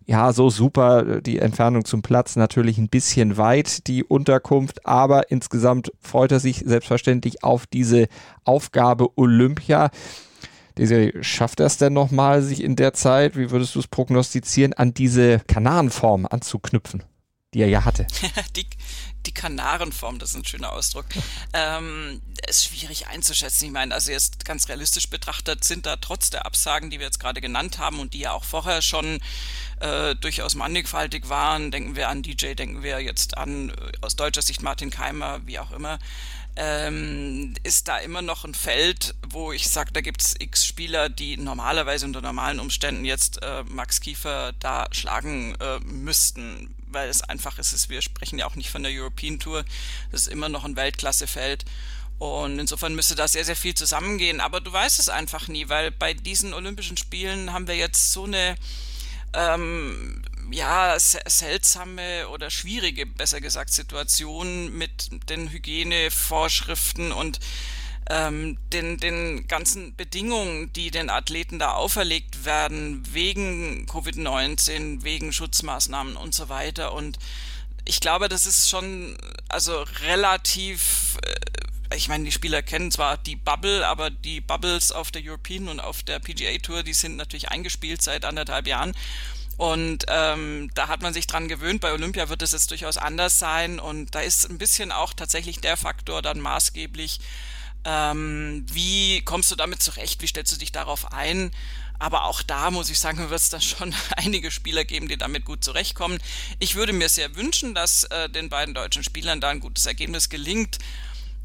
ja, 0.06 0.32
so 0.32 0.50
super 0.50 1.21
die 1.21 1.39
Entfernung 1.39 1.84
zum 1.84 2.02
Platz 2.02 2.36
natürlich 2.38 2.78
ein 2.78 2.88
bisschen 2.88 3.38
weit, 3.38 3.88
die 3.88 4.04
Unterkunft, 4.04 4.86
aber 4.86 5.32
insgesamt 5.32 5.91
freut 6.02 6.32
er 6.32 6.39
sich 6.39 6.63
selbstverständlich 6.65 7.43
auf 7.43 7.67
diese 7.67 8.08
Aufgabe 8.45 9.17
Olympia. 9.17 9.91
Desiree, 10.77 11.13
schafft 11.21 11.59
er 11.59 11.65
es 11.65 11.77
denn 11.77 11.93
nochmal, 11.93 12.41
sich 12.41 12.63
in 12.63 12.75
der 12.75 12.93
Zeit, 12.93 13.35
wie 13.35 13.51
würdest 13.51 13.75
du 13.75 13.79
es 13.79 13.87
prognostizieren, 13.87 14.73
an 14.73 14.93
diese 14.93 15.39
Kanarenform 15.47 16.25
anzuknüpfen, 16.25 17.03
die 17.53 17.61
er 17.61 17.67
ja 17.67 17.83
hatte? 17.85 18.07
die, 18.55 18.65
die 19.25 19.33
Kanarenform, 19.33 20.19
das 20.19 20.31
ist 20.31 20.35
ein 20.35 20.45
schöner 20.45 20.71
Ausdruck, 20.71 21.05
ähm, 21.53 22.21
ist 22.47 22.65
schwierig 22.65 23.07
einzuschätzen. 23.07 23.65
Ich 23.65 23.71
meine, 23.71 23.93
also 23.93 24.11
jetzt 24.11 24.45
ganz 24.45 24.69
realistisch 24.69 25.09
betrachtet 25.09 25.63
sind 25.63 25.85
da 25.85 25.97
trotz 25.97 26.29
der 26.29 26.45
Absagen, 26.45 26.89
die 26.89 26.99
wir 26.99 27.05
jetzt 27.05 27.19
gerade 27.19 27.41
genannt 27.41 27.79
haben 27.79 27.99
und 27.99 28.13
die 28.13 28.19
ja 28.19 28.31
auch 28.31 28.43
vorher 28.43 28.81
schon 28.81 29.19
äh, 29.79 30.15
durchaus 30.15 30.55
mannigfaltig 30.55 31.29
waren, 31.29 31.71
denken 31.71 31.95
wir 31.95 32.09
an 32.09 32.23
DJ, 32.23 32.53
denken 32.53 32.83
wir 32.83 32.99
jetzt 33.01 33.37
an 33.37 33.69
äh, 33.69 33.73
aus 34.01 34.15
deutscher 34.15 34.41
Sicht 34.41 34.61
Martin 34.61 34.89
Keimer, 34.89 35.41
wie 35.45 35.59
auch 35.59 35.71
immer, 35.71 35.99
ähm, 36.57 37.53
ist 37.63 37.87
da 37.87 37.99
immer 37.99 38.23
noch 38.23 38.43
ein 38.43 38.55
Feld, 38.55 39.13
wo 39.29 39.51
ich 39.51 39.69
sage, 39.69 39.93
da 39.93 40.01
gibt 40.01 40.23
es 40.23 40.35
x 40.39 40.65
Spieler, 40.65 41.07
die 41.07 41.37
normalerweise 41.37 42.05
unter 42.05 42.21
normalen 42.21 42.59
Umständen 42.59 43.05
jetzt 43.05 43.43
äh, 43.43 43.63
Max 43.63 44.01
Kiefer 44.01 44.53
da 44.59 44.87
schlagen 44.91 45.55
äh, 45.59 45.79
müssten, 45.79 46.73
weil 46.87 47.09
es 47.09 47.21
einfach 47.21 47.59
ist, 47.59 47.89
wir 47.89 48.01
sprechen 48.01 48.39
ja 48.39 48.47
auch 48.47 48.55
nicht 48.55 48.71
von 48.71 48.81
der 48.81 48.91
European 48.91 49.39
Tour, 49.39 49.63
das 50.11 50.21
ist 50.21 50.27
immer 50.27 50.49
noch 50.49 50.65
ein 50.65 50.75
Weltklassefeld. 50.75 51.63
Und 52.17 52.57
insofern 52.57 52.95
müsste 52.95 53.13
da 53.13 53.27
sehr, 53.27 53.45
sehr 53.45 53.55
viel 53.55 53.75
zusammengehen. 53.75 54.41
Aber 54.41 54.59
du 54.59 54.73
weißt 54.73 54.99
es 54.99 55.07
einfach 55.07 55.47
nie, 55.47 55.69
weil 55.69 55.91
bei 55.91 56.15
diesen 56.15 56.55
Olympischen 56.55 56.97
Spielen 56.97 57.53
haben 57.53 57.67
wir 57.67 57.75
jetzt 57.75 58.11
so 58.11 58.23
eine 58.23 58.55
ähm, 59.33 60.23
ja, 60.51 60.97
seltsame 60.99 62.29
oder 62.29 62.49
schwierige, 62.49 63.05
besser 63.05 63.41
gesagt, 63.41 63.71
Situation 63.71 64.75
mit 64.77 65.10
den 65.29 65.49
Hygienevorschriften 65.49 67.12
und 67.12 67.39
ähm, 68.10 68.57
den, 68.71 68.97
den 68.97 69.47
ganzen 69.47 69.95
Bedingungen, 69.95 70.71
die 70.73 70.91
den 70.91 71.10
Athleten 71.10 71.60
da 71.60 71.73
auferlegt 71.73 72.45
werden, 72.45 73.03
wegen 73.12 73.86
Covid-19, 73.88 75.03
wegen 75.03 75.33
Schutzmaßnahmen 75.33 76.15
und 76.15 76.33
so 76.33 76.47
weiter. 76.47 76.93
Und 76.93 77.19
ich 77.86 77.99
glaube, 77.99 78.29
das 78.29 78.45
ist 78.45 78.69
schon 78.69 79.17
also 79.49 79.83
relativ 80.05 81.17
äh, 81.23 81.36
ich 81.95 82.10
meine, 82.10 82.25
die 82.25 82.31
Spieler 82.31 82.62
kennen 82.62 82.91
zwar 82.91 83.17
die 83.17 83.36
Bubble, 83.36 83.88
aber 83.88 84.10
die 84.10 84.41
Bubbles 84.41 84.91
auf 84.91 85.12
der 85.12 85.21
European 85.23 85.69
und 85.69 85.79
auf 85.79 86.03
der 86.03 86.19
PGA 86.19 86.57
Tour, 86.57 86.83
die 86.83 86.93
sind 86.93 87.15
natürlich 87.15 87.49
eingespielt 87.49 88.01
seit 88.01 88.25
anderthalb 88.25 88.67
Jahren. 88.67 88.93
Und 89.57 90.05
ähm, 90.07 90.69
da 90.75 90.87
hat 90.87 91.01
man 91.01 91.13
sich 91.13 91.25
dran 91.25 91.47
gewöhnt. 91.47 91.81
Bei 91.81 91.91
Olympia 91.91 92.29
wird 92.29 92.43
es 92.43 92.51
jetzt 92.51 92.69
durchaus 92.69 92.97
anders 92.97 93.39
sein. 93.39 93.79
Und 93.79 94.13
da 94.13 94.19
ist 94.19 94.49
ein 94.49 94.59
bisschen 94.59 94.91
auch 94.91 95.13
tatsächlich 95.13 95.59
der 95.59 95.77
Faktor 95.77 96.21
dann 96.21 96.39
maßgeblich, 96.39 97.19
ähm, 97.83 98.65
wie 98.71 99.21
kommst 99.21 99.49
du 99.49 99.55
damit 99.55 99.81
zurecht? 99.81 100.21
Wie 100.21 100.27
stellst 100.27 100.51
du 100.51 100.57
dich 100.57 100.71
darauf 100.71 101.11
ein? 101.11 101.51
Aber 101.99 102.25
auch 102.25 102.43
da 102.43 102.69
muss 102.69 102.91
ich 102.91 102.99
sagen, 102.99 103.17
wird 103.29 103.39
es 103.39 103.49
dann 103.49 103.61
schon 103.61 103.95
einige 104.15 104.51
Spieler 104.51 104.85
geben, 104.85 105.07
die 105.07 105.17
damit 105.17 105.45
gut 105.45 105.63
zurechtkommen. 105.63 106.19
Ich 106.59 106.75
würde 106.75 106.93
mir 106.93 107.09
sehr 107.09 107.35
wünschen, 107.35 107.73
dass 107.73 108.03
äh, 108.05 108.29
den 108.29 108.49
beiden 108.49 108.75
deutschen 108.75 109.03
Spielern 109.03 109.41
da 109.41 109.49
ein 109.49 109.59
gutes 109.59 109.85
Ergebnis 109.87 110.29
gelingt. 110.29 110.77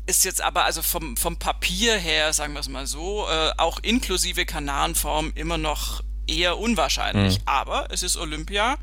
Ist 0.04 0.24
jetzt 0.24 0.42
aber 0.42 0.64
also 0.64 0.82
vom, 0.82 1.16
vom 1.16 1.38
Papier 1.38 1.96
her, 1.96 2.32
sagen 2.32 2.54
wir 2.54 2.60
es 2.60 2.68
mal 2.68 2.88
so, 2.88 3.26
äh, 3.28 3.52
auch 3.56 3.78
inklusive 3.78 4.44
Kanarenform 4.44 5.32
immer 5.36 5.58
noch 5.58 6.02
eher 6.26 6.58
unwahrscheinlich. 6.58 7.38
Mhm. 7.38 7.42
Aber 7.46 7.88
es 7.90 8.02
ist 8.02 8.16
Olympia. 8.16 8.76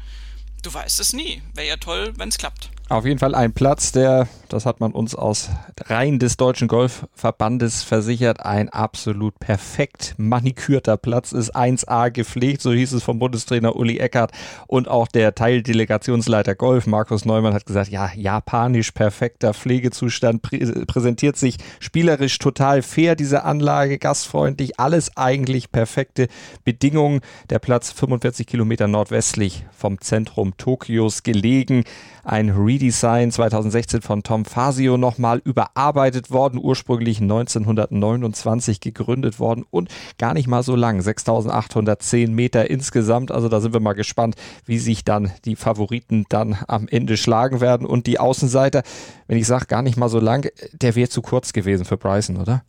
Du 0.63 0.73
weißt 0.73 0.99
es 0.99 1.13
nie. 1.13 1.41
Wäre 1.54 1.67
ja 1.67 1.78
toll, 1.78 2.13
wenn 2.17 2.30
es 2.30 2.38
klappt. 2.38 2.69
Auf 2.91 3.06
jeden 3.06 3.19
Fall 3.19 3.36
ein 3.36 3.54
Platz, 3.54 3.91
der, 3.91 4.28
das 4.49 4.65
hat 4.65 4.80
man 4.80 4.93
uns 4.93 5.13
aus 5.13 5.52
Reihen 5.80 6.17
des 6.17 6.38
Deutschen 6.38 6.67
Golfverbandes 6.67 7.84
versichert, 7.84 8.43
ein 8.43 8.69
absolut 8.69 9.39
perfekt 9.39 10.15
manikürter 10.17 10.97
Platz 10.97 11.32
ist, 11.32 11.56
1A 11.56 12.10
gepflegt, 12.10 12.63
so 12.63 12.73
hieß 12.73 12.93
es 12.93 13.04
vom 13.04 13.19
Bundestrainer 13.19 13.75
Uli 13.75 13.99
Eckert. 13.99 14.32
Und 14.65 14.88
auch 14.88 15.08
der 15.08 15.36
Teildelegationsleiter 15.36 16.56
Golf, 16.56 16.88
Markus 16.88 17.25
Neumann, 17.25 17.54
hat 17.54 17.67
gesagt, 17.67 17.89
ja, 17.89 18.10
japanisch 18.15 18.91
perfekter 18.91 19.54
Pflegezustand, 19.54 20.41
prä 20.41 20.58
präsentiert 20.88 21.38
sich 21.38 21.58
spielerisch 21.80 22.39
total 22.39 22.82
fair, 22.82 23.15
diese 23.15 23.43
Anlage, 23.43 23.99
gastfreundlich, 23.99 24.80
alles 24.80 25.15
eigentlich 25.15 25.71
perfekte 25.71 26.28
Bedingungen. 26.63 27.21
Der 27.52 27.60
Platz 27.60 27.91
45 27.91 28.47
Kilometer 28.47 28.88
nordwestlich 28.88 29.63
vom 29.78 30.02
Zentrum 30.02 30.58
Tokios 30.58 31.21
gelegen, 31.21 31.84
ein 32.23 32.56
Redesign 32.79 33.29
2016 33.29 34.01
von 34.01 34.23
Tom 34.23 34.45
Fasio 34.45 34.95
nochmal 34.95 35.41
überarbeitet 35.43 36.31
worden, 36.31 36.57
ursprünglich 36.63 37.19
1929 37.19 38.79
gegründet 38.79 39.37
worden 39.37 39.65
und 39.69 39.89
gar 40.17 40.33
nicht 40.33 40.47
mal 40.47 40.63
so 40.63 40.77
lang, 40.77 41.01
6810 41.01 42.33
Meter 42.33 42.69
insgesamt. 42.69 43.31
Also 43.31 43.49
da 43.49 43.59
sind 43.59 43.73
wir 43.73 43.81
mal 43.81 43.93
gespannt, 43.93 44.35
wie 44.65 44.79
sich 44.79 45.03
dann 45.03 45.31
die 45.43 45.57
Favoriten 45.57 46.25
dann 46.29 46.57
am 46.69 46.87
Ende 46.87 47.17
schlagen 47.17 47.59
werden. 47.59 47.85
Und 47.85 48.07
die 48.07 48.17
Außenseiter, 48.17 48.83
wenn 49.27 49.37
ich 49.37 49.45
sage 49.45 49.65
gar 49.65 49.81
nicht 49.81 49.97
mal 49.97 50.07
so 50.07 50.21
lang, 50.21 50.49
der 50.71 50.95
wäre 50.95 51.09
zu 51.09 51.21
kurz 51.21 51.51
gewesen 51.51 51.83
für 51.83 51.97
Bryson, 51.97 52.37
oder? 52.37 52.63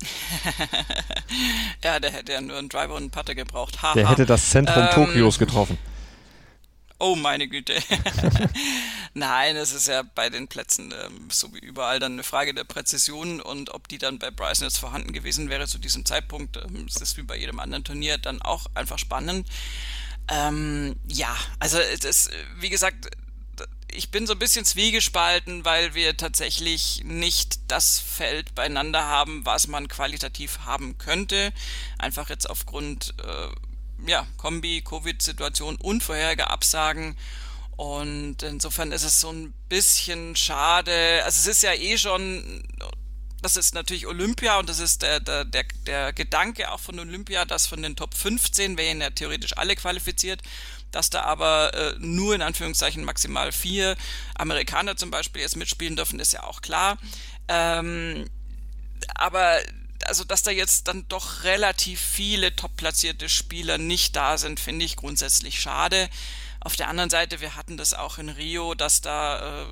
ja, 1.84 2.00
der 2.00 2.12
hätte 2.12 2.32
ja 2.32 2.40
nur 2.40 2.56
einen 2.56 2.70
Driver 2.70 2.94
und 2.94 3.02
einen 3.02 3.10
Putter 3.10 3.34
gebraucht. 3.34 3.82
Ha, 3.82 3.92
der 3.92 4.08
hätte 4.08 4.24
das 4.24 4.48
Zentrum 4.48 4.84
ähm, 4.84 4.90
Tokios 4.90 5.38
getroffen. 5.38 5.76
Oh 6.98 7.14
meine 7.14 7.46
Güte. 7.48 7.74
Nein, 9.14 9.56
es 9.56 9.72
ist 9.72 9.88
ja 9.88 10.02
bei 10.02 10.30
den 10.30 10.48
Plätzen 10.48 10.92
ähm, 10.92 11.28
so 11.30 11.52
wie 11.54 11.58
überall 11.58 11.98
dann 11.98 12.12
eine 12.12 12.22
Frage 12.22 12.54
der 12.54 12.64
Präzision 12.64 13.40
und 13.40 13.74
ob 13.74 13.88
die 13.88 13.98
dann 13.98 14.18
bei 14.18 14.30
Bryson 14.30 14.66
jetzt 14.66 14.78
vorhanden 14.78 15.12
gewesen 15.12 15.50
wäre 15.50 15.66
zu 15.66 15.78
diesem 15.78 16.04
Zeitpunkt. 16.04 16.56
Ähm, 16.56 16.86
es 16.88 16.96
ist 16.96 17.16
wie 17.16 17.22
bei 17.22 17.36
jedem 17.36 17.60
anderen 17.60 17.84
Turnier 17.84 18.18
dann 18.18 18.40
auch 18.40 18.66
einfach 18.74 18.98
spannend. 18.98 19.46
Ähm, 20.28 20.96
ja, 21.06 21.36
also 21.58 21.78
es 21.78 22.04
ist, 22.04 22.30
wie 22.58 22.70
gesagt, 22.70 23.08
ich 23.88 24.10
bin 24.10 24.26
so 24.26 24.32
ein 24.32 24.38
bisschen 24.38 24.64
zwiegespalten, 24.64 25.64
weil 25.64 25.94
wir 25.94 26.16
tatsächlich 26.16 27.02
nicht 27.04 27.58
das 27.68 27.98
Feld 27.98 28.54
beieinander 28.54 29.04
haben, 29.04 29.44
was 29.46 29.68
man 29.68 29.88
qualitativ 29.88 30.60
haben 30.64 30.98
könnte. 30.98 31.52
Einfach 31.98 32.28
jetzt 32.28 32.48
aufgrund 32.48 33.14
äh, 33.24 33.48
ja, 34.04 34.26
Kombi, 34.36 34.82
Covid-Situation, 34.82 35.76
unvorherige 35.76 36.50
Absagen. 36.50 37.16
Und 37.76 38.42
insofern 38.42 38.92
ist 38.92 39.04
es 39.04 39.20
so 39.20 39.30
ein 39.30 39.52
bisschen 39.68 40.34
schade. 40.34 41.22
Also 41.24 41.40
es 41.40 41.46
ist 41.46 41.62
ja 41.62 41.74
eh 41.74 41.98
schon, 41.98 42.64
das 43.42 43.56
ist 43.56 43.74
natürlich 43.74 44.06
Olympia 44.06 44.58
und 44.58 44.68
das 44.68 44.78
ist 44.78 45.02
der, 45.02 45.20
der, 45.20 45.44
der, 45.44 45.64
der 45.86 46.12
Gedanke 46.12 46.70
auch 46.72 46.80
von 46.80 46.98
Olympia, 46.98 47.44
dass 47.44 47.66
von 47.66 47.82
den 47.82 47.94
Top 47.94 48.14
15 48.14 48.78
wären 48.78 49.00
ja 49.00 49.10
theoretisch 49.10 49.56
alle 49.58 49.76
qualifiziert, 49.76 50.42
dass 50.90 51.10
da 51.10 51.22
aber 51.22 51.74
äh, 51.74 51.94
nur 51.98 52.34
in 52.34 52.42
Anführungszeichen 52.42 53.04
maximal 53.04 53.52
vier 53.52 53.96
Amerikaner 54.36 54.96
zum 54.96 55.10
Beispiel 55.10 55.42
jetzt 55.42 55.56
mitspielen 55.56 55.96
dürfen, 55.96 56.18
ist 56.18 56.32
ja 56.32 56.44
auch 56.44 56.62
klar. 56.62 56.96
Ähm, 57.48 58.24
aber 59.14 59.58
also 60.04 60.24
dass 60.24 60.42
da 60.42 60.50
jetzt 60.50 60.88
dann 60.88 61.06
doch 61.08 61.44
relativ 61.44 62.00
viele 62.00 62.54
top-platzierte 62.54 63.28
Spieler 63.28 63.78
nicht 63.78 64.16
da 64.16 64.38
sind, 64.38 64.60
finde 64.60 64.84
ich 64.84 64.96
grundsätzlich 64.96 65.60
schade. 65.60 66.08
Auf 66.60 66.76
der 66.76 66.88
anderen 66.88 67.10
Seite, 67.10 67.40
wir 67.40 67.56
hatten 67.56 67.76
das 67.76 67.94
auch 67.94 68.18
in 68.18 68.28
Rio, 68.28 68.74
dass 68.74 69.00
da 69.00 69.62
äh, 69.62 69.66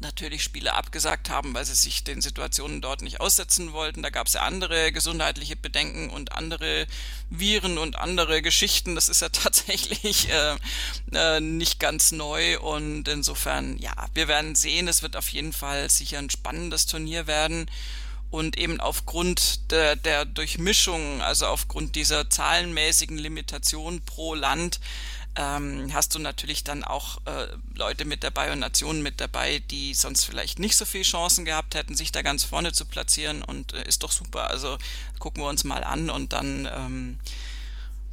natürlich 0.00 0.42
Spieler 0.42 0.74
abgesagt 0.74 1.30
haben, 1.30 1.54
weil 1.54 1.64
sie 1.64 1.74
sich 1.74 2.04
den 2.04 2.20
Situationen 2.20 2.80
dort 2.80 3.02
nicht 3.02 3.20
aussetzen 3.20 3.72
wollten. 3.72 4.02
Da 4.02 4.10
gab 4.10 4.26
es 4.26 4.34
ja 4.34 4.42
andere 4.42 4.92
gesundheitliche 4.92 5.56
Bedenken 5.56 6.10
und 6.10 6.32
andere 6.32 6.86
Viren 7.30 7.78
und 7.78 7.96
andere 7.96 8.42
Geschichten. 8.42 8.94
Das 8.94 9.08
ist 9.08 9.22
ja 9.22 9.28
tatsächlich 9.32 10.30
äh, 10.30 10.56
äh, 11.12 11.40
nicht 11.40 11.80
ganz 11.80 12.12
neu 12.12 12.58
und 12.60 13.08
insofern, 13.08 13.78
ja, 13.78 13.94
wir 14.14 14.28
werden 14.28 14.54
sehen. 14.54 14.88
Es 14.88 15.02
wird 15.02 15.16
auf 15.16 15.28
jeden 15.28 15.52
Fall 15.52 15.90
sicher 15.90 16.18
ein 16.18 16.30
spannendes 16.30 16.86
Turnier 16.86 17.26
werden 17.26 17.68
und 18.30 18.58
eben 18.58 18.80
aufgrund 18.80 19.70
der, 19.70 19.96
der 19.96 20.24
Durchmischung, 20.24 21.22
also 21.22 21.46
aufgrund 21.46 21.94
dieser 21.94 22.28
zahlenmäßigen 22.28 23.18
Limitation 23.18 24.00
pro 24.02 24.34
Land, 24.34 24.80
ähm, 25.36 25.90
hast 25.92 26.14
du 26.14 26.18
natürlich 26.18 26.64
dann 26.64 26.82
auch 26.82 27.18
äh, 27.26 27.48
Leute 27.74 28.06
mit 28.06 28.24
dabei 28.24 28.52
und 28.52 28.58
Nationen 28.58 29.02
mit 29.02 29.20
dabei, 29.20 29.58
die 29.70 29.92
sonst 29.92 30.24
vielleicht 30.24 30.58
nicht 30.58 30.76
so 30.76 30.86
viel 30.86 31.02
Chancen 31.02 31.44
gehabt 31.44 31.74
hätten, 31.74 31.94
sich 31.94 32.10
da 32.10 32.22
ganz 32.22 32.44
vorne 32.44 32.72
zu 32.72 32.86
platzieren 32.86 33.42
und 33.42 33.74
äh, 33.74 33.86
ist 33.86 34.02
doch 34.02 34.12
super. 34.12 34.48
Also 34.48 34.78
gucken 35.18 35.42
wir 35.42 35.48
uns 35.48 35.64
mal 35.64 35.84
an 35.84 36.08
und 36.08 36.32
dann 36.32 36.68
ähm, 36.74 37.18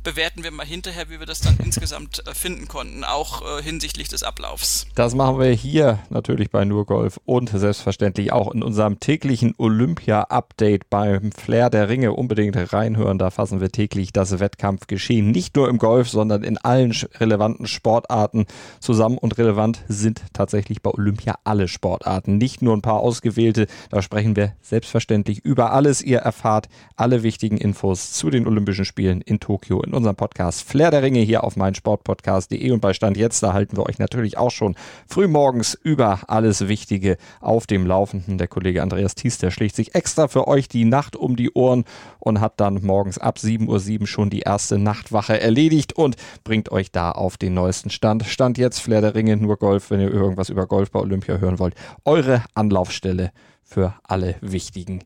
bewerten 0.03 0.43
wir 0.43 0.51
mal 0.51 0.65
hinterher, 0.65 1.09
wie 1.09 1.19
wir 1.19 1.25
das 1.25 1.39
dann 1.39 1.57
insgesamt 1.63 2.27
äh, 2.27 2.33
finden 2.33 2.67
konnten, 2.67 3.03
auch 3.03 3.41
äh, 3.41 3.63
hinsichtlich 3.63 4.09
des 4.09 4.23
Ablaufs. 4.23 4.85
Das 4.95 5.15
machen 5.15 5.39
wir 5.39 5.51
hier 5.51 5.99
natürlich 6.09 6.51
bei 6.51 6.65
Nurgolf 6.65 7.19
und 7.25 7.49
selbstverständlich 7.49 8.31
auch 8.31 8.53
in 8.53 8.63
unserem 8.63 8.99
täglichen 8.99 9.55
Olympia-Update 9.57 10.89
beim 10.89 11.31
Flair 11.31 11.69
der 11.69 11.89
Ringe. 11.89 12.13
Unbedingt 12.13 12.73
reinhören, 12.73 13.17
da 13.17 13.31
fassen 13.31 13.61
wir 13.61 13.71
täglich 13.71 14.11
das 14.11 14.39
Wettkampfgeschehen 14.39 15.31
nicht 15.31 15.55
nur 15.55 15.69
im 15.69 15.77
Golf, 15.77 16.09
sondern 16.09 16.43
in 16.43 16.57
allen 16.57 16.91
relevanten 17.19 17.67
Sportarten 17.67 18.45
zusammen 18.79 19.17
und 19.17 19.37
relevant 19.37 19.83
sind 19.87 20.21
tatsächlich 20.33 20.81
bei 20.81 20.91
Olympia 20.91 21.35
alle 21.43 21.67
Sportarten, 21.67 22.37
nicht 22.37 22.61
nur 22.61 22.75
ein 22.75 22.81
paar 22.81 22.99
ausgewählte. 22.99 23.67
Da 23.89 24.01
sprechen 24.01 24.35
wir 24.35 24.53
selbstverständlich 24.61 25.39
über 25.39 25.71
alles. 25.71 26.01
Ihr 26.01 26.19
erfahrt 26.19 26.67
alle 26.95 27.23
wichtigen 27.23 27.57
Infos 27.57 28.11
zu 28.13 28.29
den 28.29 28.47
Olympischen 28.47 28.85
Spielen 28.85 29.21
in 29.21 29.39
Tokio 29.39 29.81
in 29.81 29.92
unserem 29.93 30.15
Podcast 30.15 30.63
Flair 30.63 30.91
der 30.91 31.03
Ringe 31.03 31.19
hier 31.19 31.43
auf 31.43 31.55
meinsportpodcast.de 31.55 32.71
und 32.71 32.79
bei 32.79 32.93
Stand 32.93 33.17
jetzt, 33.17 33.43
da 33.43 33.53
halten 33.53 33.77
wir 33.77 33.85
euch 33.85 33.99
natürlich 33.99 34.37
auch 34.37 34.51
schon 34.51 34.75
frühmorgens 35.07 35.73
über 35.73 36.21
alles 36.27 36.67
Wichtige 36.67 37.17
auf 37.41 37.67
dem 37.67 37.85
Laufenden. 37.85 38.37
Der 38.37 38.47
Kollege 38.47 38.81
Andreas 38.81 39.15
Thies, 39.15 39.37
der 39.37 39.51
schlägt 39.51 39.75
sich 39.75 39.95
extra 39.95 40.27
für 40.27 40.47
euch 40.47 40.67
die 40.67 40.85
Nacht 40.85 41.15
um 41.15 41.35
die 41.35 41.51
Ohren 41.53 41.85
und 42.19 42.41
hat 42.41 42.59
dann 42.59 42.79
morgens 42.83 43.17
ab 43.17 43.37
7.07 43.37 44.01
Uhr 44.01 44.07
schon 44.07 44.29
die 44.29 44.41
erste 44.41 44.77
Nachtwache 44.77 45.39
erledigt 45.39 45.93
und 45.93 46.15
bringt 46.43 46.71
euch 46.71 46.91
da 46.91 47.11
auf 47.11 47.37
den 47.37 47.53
neuesten 47.53 47.89
Stand. 47.89 48.25
Stand 48.25 48.57
jetzt 48.57 48.79
Flair 48.79 49.01
der 49.01 49.15
Ringe, 49.15 49.37
nur 49.37 49.57
Golf, 49.57 49.89
wenn 49.89 49.99
ihr 49.99 50.11
irgendwas 50.11 50.49
über 50.49 50.67
Golf 50.67 50.91
bei 50.91 50.99
Olympia 50.99 51.37
hören 51.37 51.59
wollt. 51.59 51.75
Eure 52.05 52.43
Anlaufstelle 52.53 53.31
für 53.63 53.93
alle 54.03 54.35
wichtigen 54.41 55.03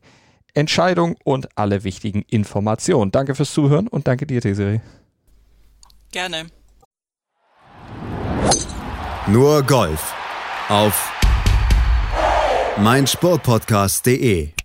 Entscheidung 0.54 1.16
und 1.24 1.48
alle 1.56 1.84
wichtigen 1.84 2.22
Informationen. 2.28 3.10
Danke 3.10 3.34
fürs 3.34 3.52
Zuhören 3.52 3.88
und 3.88 4.06
danke 4.08 4.26
dir, 4.26 4.40
Desiree. 4.40 4.80
Gerne. 6.10 6.46
Nur 9.26 9.62
Golf 9.62 10.14
auf 10.68 11.12
meinsportpodcast.de 12.78 14.57